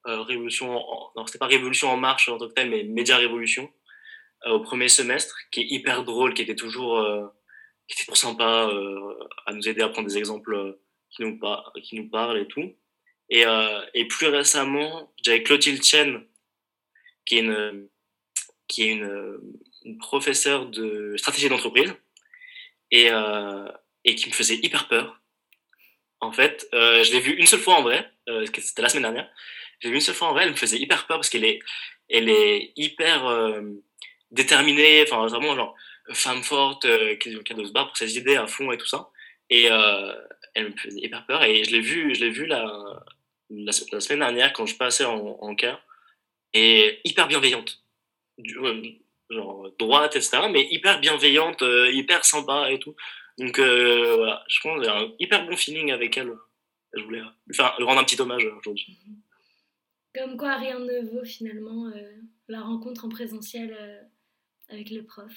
euh, 0.07 0.21
Révolution. 0.21 0.77
En, 0.77 1.11
non, 1.15 1.25
c'était 1.25 1.39
pas 1.39 1.47
Révolution 1.47 1.89
en 1.89 1.97
marche 1.97 2.29
en 2.29 2.37
tant 2.37 2.47
que 2.47 2.53
tel, 2.53 2.69
mais 2.69 2.83
Média 2.83 3.17
Révolution 3.17 3.69
euh, 4.45 4.51
au 4.51 4.59
premier 4.61 4.89
semestre, 4.89 5.35
qui 5.51 5.61
est 5.61 5.67
hyper 5.69 6.03
drôle, 6.03 6.33
qui 6.33 6.41
était 6.41 6.55
toujours, 6.55 6.99
euh, 6.99 7.25
qui 7.87 7.93
était 7.93 8.03
toujours 8.03 8.17
sympa 8.17 8.69
euh, 8.71 9.13
à 9.45 9.53
nous 9.53 9.67
aider 9.67 9.81
à 9.81 9.89
prendre 9.89 10.07
des 10.07 10.17
exemples 10.17 10.55
euh, 10.55 10.81
qui 11.09 11.23
nous 11.95 12.09
parlent 12.09 12.37
et 12.37 12.47
tout. 12.47 12.75
Et, 13.29 13.45
euh, 13.45 13.81
plus 14.09 14.27
récemment, 14.27 15.11
j'avais 15.23 15.43
Clotilde 15.43 15.83
Chen, 15.83 16.25
qui 17.25 17.37
est 17.37 17.41
une, 17.41 19.39
professeure 19.99 20.65
de 20.65 21.15
stratégie 21.17 21.47
d'entreprise 21.47 21.93
et, 22.91 23.09
qui 24.15 24.27
me 24.29 24.33
faisait 24.33 24.55
hyper 24.55 24.87
peur. 24.89 25.21
En 26.19 26.31
fait, 26.31 26.67
je 26.73 27.11
l'ai 27.11 27.19
vue 27.19 27.33
une 27.33 27.45
seule 27.45 27.59
fois 27.59 27.75
en 27.75 27.83
vrai, 27.83 28.11
c'était 28.53 28.81
la 28.81 28.89
semaine 28.89 29.03
dernière. 29.03 29.29
J'ai 29.79 29.89
vu 29.89 29.95
une 29.95 30.01
seule 30.01 30.15
fois 30.15 30.29
en 30.29 30.33
vrai, 30.33 30.43
elle 30.43 30.51
me 30.51 30.55
faisait 30.55 30.77
hyper 30.77 31.07
peur 31.07 31.17
parce 31.17 31.29
qu'elle 31.29 31.45
est, 31.45 31.59
est 32.09 32.73
hyper 32.75 33.61
déterminée, 34.31 35.03
enfin 35.03 35.25
vraiment 35.27 35.55
genre 35.55 35.75
femme 36.13 36.43
forte 36.43 36.85
euh, 36.85 37.15
qui, 37.15 37.31
doit 37.31 37.67
se 37.67 37.71
battre 37.71 37.87
pour 37.87 37.97
ses 37.97 38.17
idées 38.17 38.35
à 38.35 38.47
fond 38.47 38.71
et 38.71 38.77
tout 38.77 38.85
ça. 38.85 39.09
Et 39.49 39.71
euh, 39.71 40.13
elle 40.53 40.71
me 40.71 40.77
faisait 40.77 40.99
hyper 40.99 41.25
peur 41.25 41.43
et 41.43 41.63
je 41.63 41.71
l'ai 41.71 41.81
vu, 41.81 42.13
je 42.15 42.25
l'ai 42.25 42.31
vu 42.31 42.45
la, 42.45 43.71
semaine 43.71 44.19
dernière 44.19 44.53
quand 44.53 44.65
je 44.65 44.75
passais 44.75 45.05
en, 45.05 45.37
en 45.41 45.55
et 46.53 46.99
hyper 47.03 47.27
bienveillante. 47.27 47.83
Genre 49.29 49.71
droite, 49.77 50.15
etc. 50.15 50.43
Mais 50.51 50.67
hyper 50.71 50.99
bienveillante, 50.99 51.61
euh, 51.61 51.91
hyper 51.91 52.23
sympa 52.25 52.71
et 52.71 52.79
tout. 52.79 52.95
Donc 53.37 53.59
voilà, 53.59 54.43
je 54.47 54.59
pense 54.61 54.79
que 54.79 54.83
j'ai 54.83 54.89
un 54.89 55.11
hyper 55.19 55.45
bon 55.45 55.55
feeling 55.55 55.91
avec 55.91 56.17
elle 56.17 56.33
je 56.93 57.03
voulais 57.03 57.21
lui 57.47 57.83
rendre 57.83 57.99
un 57.99 58.03
petit 58.03 58.19
hommage 58.19 58.43
aujourd'hui. 58.45 58.97
Comme 60.15 60.37
quoi, 60.37 60.55
rien 60.55 60.79
ne 60.79 61.01
vaut 61.01 61.25
finalement 61.25 61.91
la 62.47 62.61
rencontre 62.61 63.05
en 63.05 63.09
présentiel 63.09 64.09
avec 64.69 64.89
le 64.89 65.03
prof. 65.03 65.31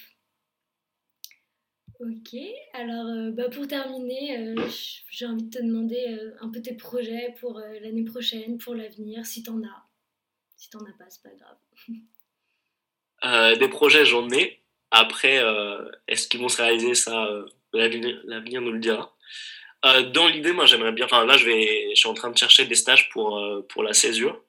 Ok, 2.00 2.34
alors 2.72 3.06
euh, 3.08 3.30
bah, 3.30 3.50
pour 3.50 3.68
terminer, 3.68 4.38
euh, 4.38 4.54
j'ai 5.10 5.26
envie 5.26 5.42
de 5.42 5.50
te 5.50 5.58
demander 5.62 6.02
euh, 6.08 6.30
un 6.40 6.48
peu 6.48 6.62
tes 6.62 6.72
projets 6.72 7.34
pour 7.38 7.60
l'année 7.82 8.04
prochaine, 8.04 8.56
pour 8.56 8.74
l'avenir, 8.74 9.26
si 9.26 9.42
t'en 9.42 9.62
as. 9.62 9.84
Si 10.56 10.70
t'en 10.70 10.78
as 10.78 10.94
pas, 10.98 11.10
c'est 11.10 11.22
pas 11.22 11.34
grave. 11.36 11.58
Des 13.58 13.68
projets, 13.68 14.06
j'en 14.06 14.30
ai. 14.30 14.62
Après, 14.90 15.44
est-ce 16.08 16.26
qu'ils 16.26 16.40
vont 16.40 16.48
se 16.48 16.62
réaliser 16.62 16.94
Ça, 16.94 17.28
l'avenir 17.74 18.62
nous 18.62 18.72
le 18.72 18.78
dira. 18.78 19.14
Dans 19.82 20.26
l'idée, 20.26 20.52
moi, 20.52 20.64
j'aimerais 20.64 20.92
bien. 20.92 21.04
Enfin, 21.04 21.26
là, 21.26 21.36
je 21.36 21.44
vais, 21.44 21.90
je 21.90 21.96
suis 21.96 22.08
en 22.08 22.14
train 22.14 22.30
de 22.30 22.38
chercher 22.38 22.64
des 22.64 22.74
stages 22.74 23.10
pour 23.10 23.38
pour 23.68 23.82
la 23.82 23.92
césure, 23.92 24.42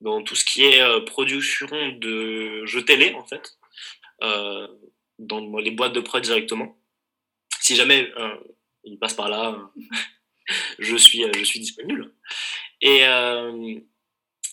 dans 0.00 0.24
tout 0.24 0.34
ce 0.34 0.44
qui 0.44 0.64
est 0.64 0.82
production 1.04 1.68
de 1.92 2.66
jeux 2.66 2.84
télé, 2.84 3.14
en 3.14 3.24
fait, 3.24 3.56
dans 5.18 5.58
les 5.58 5.70
boîtes 5.70 5.92
de 5.92 6.00
prod 6.00 6.22
directement. 6.22 6.76
Si 7.68 7.76
jamais 7.76 8.10
euh, 8.16 8.34
il 8.82 8.98
passe 8.98 9.12
par 9.12 9.28
là, 9.28 9.50
euh, 9.52 9.82
je 10.78 10.96
suis 10.96 11.22
euh, 11.22 11.30
je 11.36 11.44
suis 11.44 11.60
disponible. 11.60 12.14
Et 12.80 13.02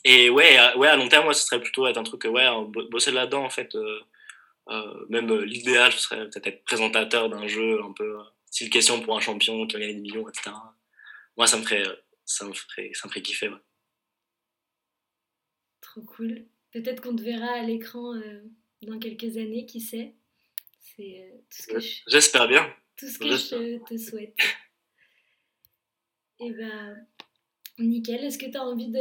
et 0.04 0.30
ouais, 0.30 0.58
à, 0.58 0.78
ouais, 0.78 0.90
à 0.90 0.98
long 0.98 1.08
terme, 1.08 1.24
moi, 1.24 1.34
ce 1.34 1.46
serait 1.46 1.62
plutôt 1.62 1.88
être 1.88 1.98
un 1.98 2.04
truc, 2.04 2.26
ouais, 2.26 2.46
bo- 2.68 2.90
bosser 2.90 3.12
là-dedans, 3.12 3.46
en 3.46 3.50
fait. 3.50 3.74
même 5.08 5.34
l'idéal, 5.44 5.94
ce 5.94 6.00
serait 6.00 6.30
peut-être 6.30 6.48
être 6.48 6.66
présentateur 6.66 7.30
d'un 7.30 7.48
jeu 7.48 7.82
un 7.82 7.94
peu, 7.94 8.18
style 8.52 8.70
question 8.70 9.00
pour 9.02 9.16
un 9.16 9.22
champion 9.22 9.66
qui 9.66 9.78
a 9.78 9.80
gagné 9.80 9.94
des 9.94 10.02
millions, 10.02 10.28
etc. 10.28 10.52
Moi, 11.38 11.48
ça 11.48 11.58
me 11.58 11.64
ferait, 11.64 11.86
ça 12.26 12.44
me 12.46 12.54
ferait, 12.54 12.92
ça 12.94 13.08
me 13.08 13.12
ferait 13.12 13.22
kiffer, 13.22 13.48
ouais. 13.48 13.64
Trop 15.80 16.02
cool. 16.02 16.46
Peut-être 16.74 17.02
qu'on 17.02 17.16
te 17.16 17.22
verra 17.22 17.52
à 17.54 17.62
l'écran 17.64 18.14
euh, 18.16 18.42
dans 18.82 19.00
quelques 19.00 19.38
années, 19.38 19.66
qui 19.66 19.80
sait? 19.80 20.14
C'est 20.82 21.24
euh, 21.24 21.38
tout 21.50 21.62
ce 21.64 21.68
que 21.68 21.80
je, 21.80 22.02
J'espère 22.08 22.48
bien. 22.50 22.76
Tout 22.98 23.08
ce 23.08 23.20
que 23.20 23.28
je 23.28 23.84
te 23.84 23.98
souhaite. 23.98 24.36
Et 26.40 26.52
ben, 26.52 27.08
nickel. 27.80 28.24
Est-ce 28.24 28.38
que 28.38 28.50
tu 28.50 28.58
as 28.58 28.64
envie 28.66 28.92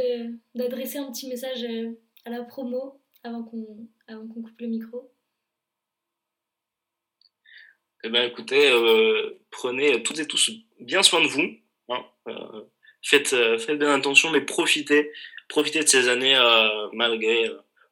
d'adresser 0.53 0.97
un 0.99 1.11
petit 1.11 1.27
message 1.27 1.63
euh, 1.63 1.91
à 2.25 2.29
la 2.29 2.43
promo 2.43 3.01
avant 3.23 3.43
qu'on 3.43 3.87
avant 4.07 4.27
qu'on 4.27 4.41
coupe 4.43 4.61
le 4.61 4.67
micro? 4.67 5.11
Eh 8.03 8.09
ben, 8.09 8.29
écoutez, 8.29 8.69
euh, 8.71 9.39
prenez 9.49 10.03
toutes 10.03 10.19
et 10.19 10.27
tous 10.27 10.51
bien 10.79 11.01
soin 11.01 11.21
de 11.21 11.27
vous. 11.27 11.47
Hein, 11.89 12.05
euh, 12.27 12.63
faites, 13.01 13.33
euh, 13.33 13.57
faites 13.57 13.79
bien 13.79 13.93
attention, 13.95 14.29
mais 14.31 14.41
profitez, 14.41 15.11
profitez 15.49 15.79
de 15.83 15.87
ces 15.87 16.07
années 16.07 16.37
malgré 16.93 17.49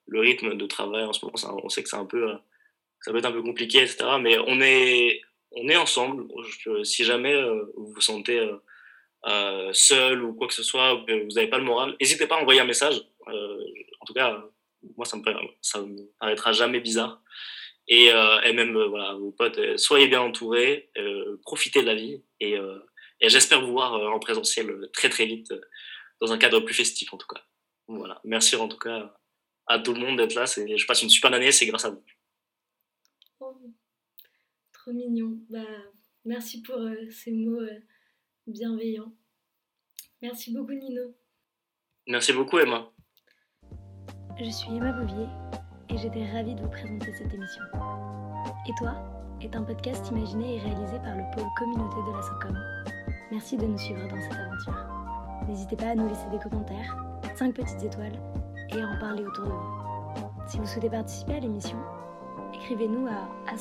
le 0.08 0.20
rythme 0.20 0.56
de 0.56 0.66
travail 0.68 1.04
en 1.06 1.14
ce 1.14 1.26
moment. 1.26 1.38
ça- 1.38 1.54
on 1.54 1.70
sait 1.70 1.82
que 1.84 1.90
c'est 1.90 1.96
un 1.96 2.06
peu, 2.06 2.32
ça 3.02 3.12
peut 3.12 3.18
être 3.18 3.26
un 3.26 3.32
peu 3.32 3.42
compliqué, 3.42 3.80
etc. 3.80 4.06
Mais 4.22 4.38
on 4.38 4.62
est, 4.62 5.22
on 5.56 5.70
est 5.70 5.76
ensemble. 5.76 6.28
Si 6.84 7.04
jamais 7.04 7.34
euh, 7.34 7.72
vous 7.76 7.94
vous 7.94 8.02
sentez 8.02 8.40
euh, 8.40 8.58
euh, 9.28 9.70
seul 9.74 10.24
ou 10.24 10.34
quoi 10.34 10.48
que 10.48 10.54
ce 10.54 10.64
soit, 10.64 10.96
vous 10.96 11.36
n'avez 11.36 11.48
pas 11.48 11.58
le 11.58 11.64
moral, 11.64 11.96
n'hésitez 12.00 12.28
pas 12.28 12.38
à 12.38 12.42
envoyer 12.42 12.60
un 12.60 12.66
message. 12.66 13.02
En 13.28 14.06
tout 14.06 14.14
cas, 14.14 14.44
moi, 14.98 15.06
ça 15.06 15.18
me, 15.18 15.24
me 15.24 16.20
paraîtra 16.20 16.52
jamais 16.52 16.80
bizarre. 16.80 17.22
Et, 17.88 18.12
même, 18.54 18.82
voilà, 18.86 19.14
vos 19.14 19.32
potes, 19.32 19.78
soyez 19.78 20.08
bien 20.08 20.22
entourés, 20.22 20.90
profitez 21.44 21.82
de 21.82 21.88
la 21.88 21.96
vie. 21.96 22.24
Et, 22.40 22.56
et 23.22 23.30
j'espère 23.30 23.62
vous 23.62 23.72
voir 23.72 23.94
en 23.94 24.20
présentiel 24.20 24.90
très 24.92 25.10
très 25.10 25.26
vite, 25.26 25.54
dans 26.20 26.34
un 26.34 26.38
cadre 26.38 26.60
plus 26.60 26.74
festif 26.74 27.14
en 27.14 27.18
tout 27.18 27.28
cas. 27.28 27.42
Voilà. 27.88 28.20
Merci 28.26 28.56
en 28.56 28.68
tout 28.68 28.78
cas 28.78 29.14
à 29.68 29.80
tout 29.80 29.94
le 29.94 30.00
monde 30.00 30.18
d'être 30.18 30.36
là. 30.36 30.46
Je 30.46 30.86
passe 30.86 31.02
une 31.02 31.10
super 31.10 31.34
année, 31.34 31.52
c'est 31.52 31.66
grâce 31.66 31.86
à 31.86 31.92
vous. 31.92 32.04
Trop 34.84 34.92
mignon. 34.92 35.40
Bah, 35.50 35.60
merci 36.26 36.62
pour 36.62 36.76
euh, 36.76 36.94
ces 37.10 37.32
mots 37.32 37.62
euh, 37.62 37.80
bienveillants. 38.48 39.14
Merci 40.22 40.54
beaucoup 40.54 40.74
Nino. 40.74 41.16
Merci 42.06 42.34
beaucoup, 42.34 42.60
Emma. 42.60 42.92
Je 44.38 44.50
suis 44.50 44.76
Emma 44.76 44.92
Bouvier 44.92 45.26
et 45.90 45.98
j'étais 45.98 46.30
ravie 46.34 46.56
de 46.56 46.62
vous 46.62 46.70
présenter 46.70 47.14
cette 47.14 47.34
émission. 47.34 47.64
Et 48.68 48.74
toi 48.78 48.94
est 49.42 49.56
un 49.56 49.64
podcast 49.64 50.06
imaginé 50.10 50.58
et 50.58 50.60
réalisé 50.60 50.98
par 50.98 51.16
le 51.16 51.34
pôle 51.34 51.48
communauté 51.58 51.96
de 52.06 52.18
la 52.18 52.22
SOCOM. 52.22 52.58
Merci 53.32 53.56
de 53.56 53.66
nous 53.66 53.78
suivre 53.78 54.06
dans 54.10 54.20
cette 54.20 54.34
aventure. 54.34 55.48
N'hésitez 55.48 55.78
pas 55.78 55.92
à 55.92 55.96
nous 55.96 56.10
laisser 56.10 56.30
des 56.30 56.40
commentaires, 56.40 56.98
5 57.38 57.56
petites 57.56 57.84
étoiles 57.84 58.20
et 58.76 58.82
à 58.82 58.90
en 58.90 59.00
parler 59.00 59.24
autour 59.24 59.46
de 59.46 59.50
vous. 59.50 60.30
Si 60.46 60.58
vous 60.58 60.66
souhaitez 60.66 60.90
participer 60.90 61.36
à 61.36 61.40
l'émission, 61.40 61.78
écrivez-nous 62.54 63.08
à 63.08 63.56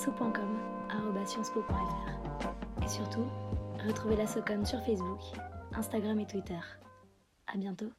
Et 2.83 2.89
surtout, 2.89 3.27
retrouvez 3.87 4.17
la 4.17 4.27
SOCOM 4.27 4.65
sur 4.65 4.81
Facebook, 4.81 5.21
Instagram 5.75 6.19
et 6.21 6.27
Twitter. 6.27 6.59
À 7.47 7.57
bientôt. 7.57 7.91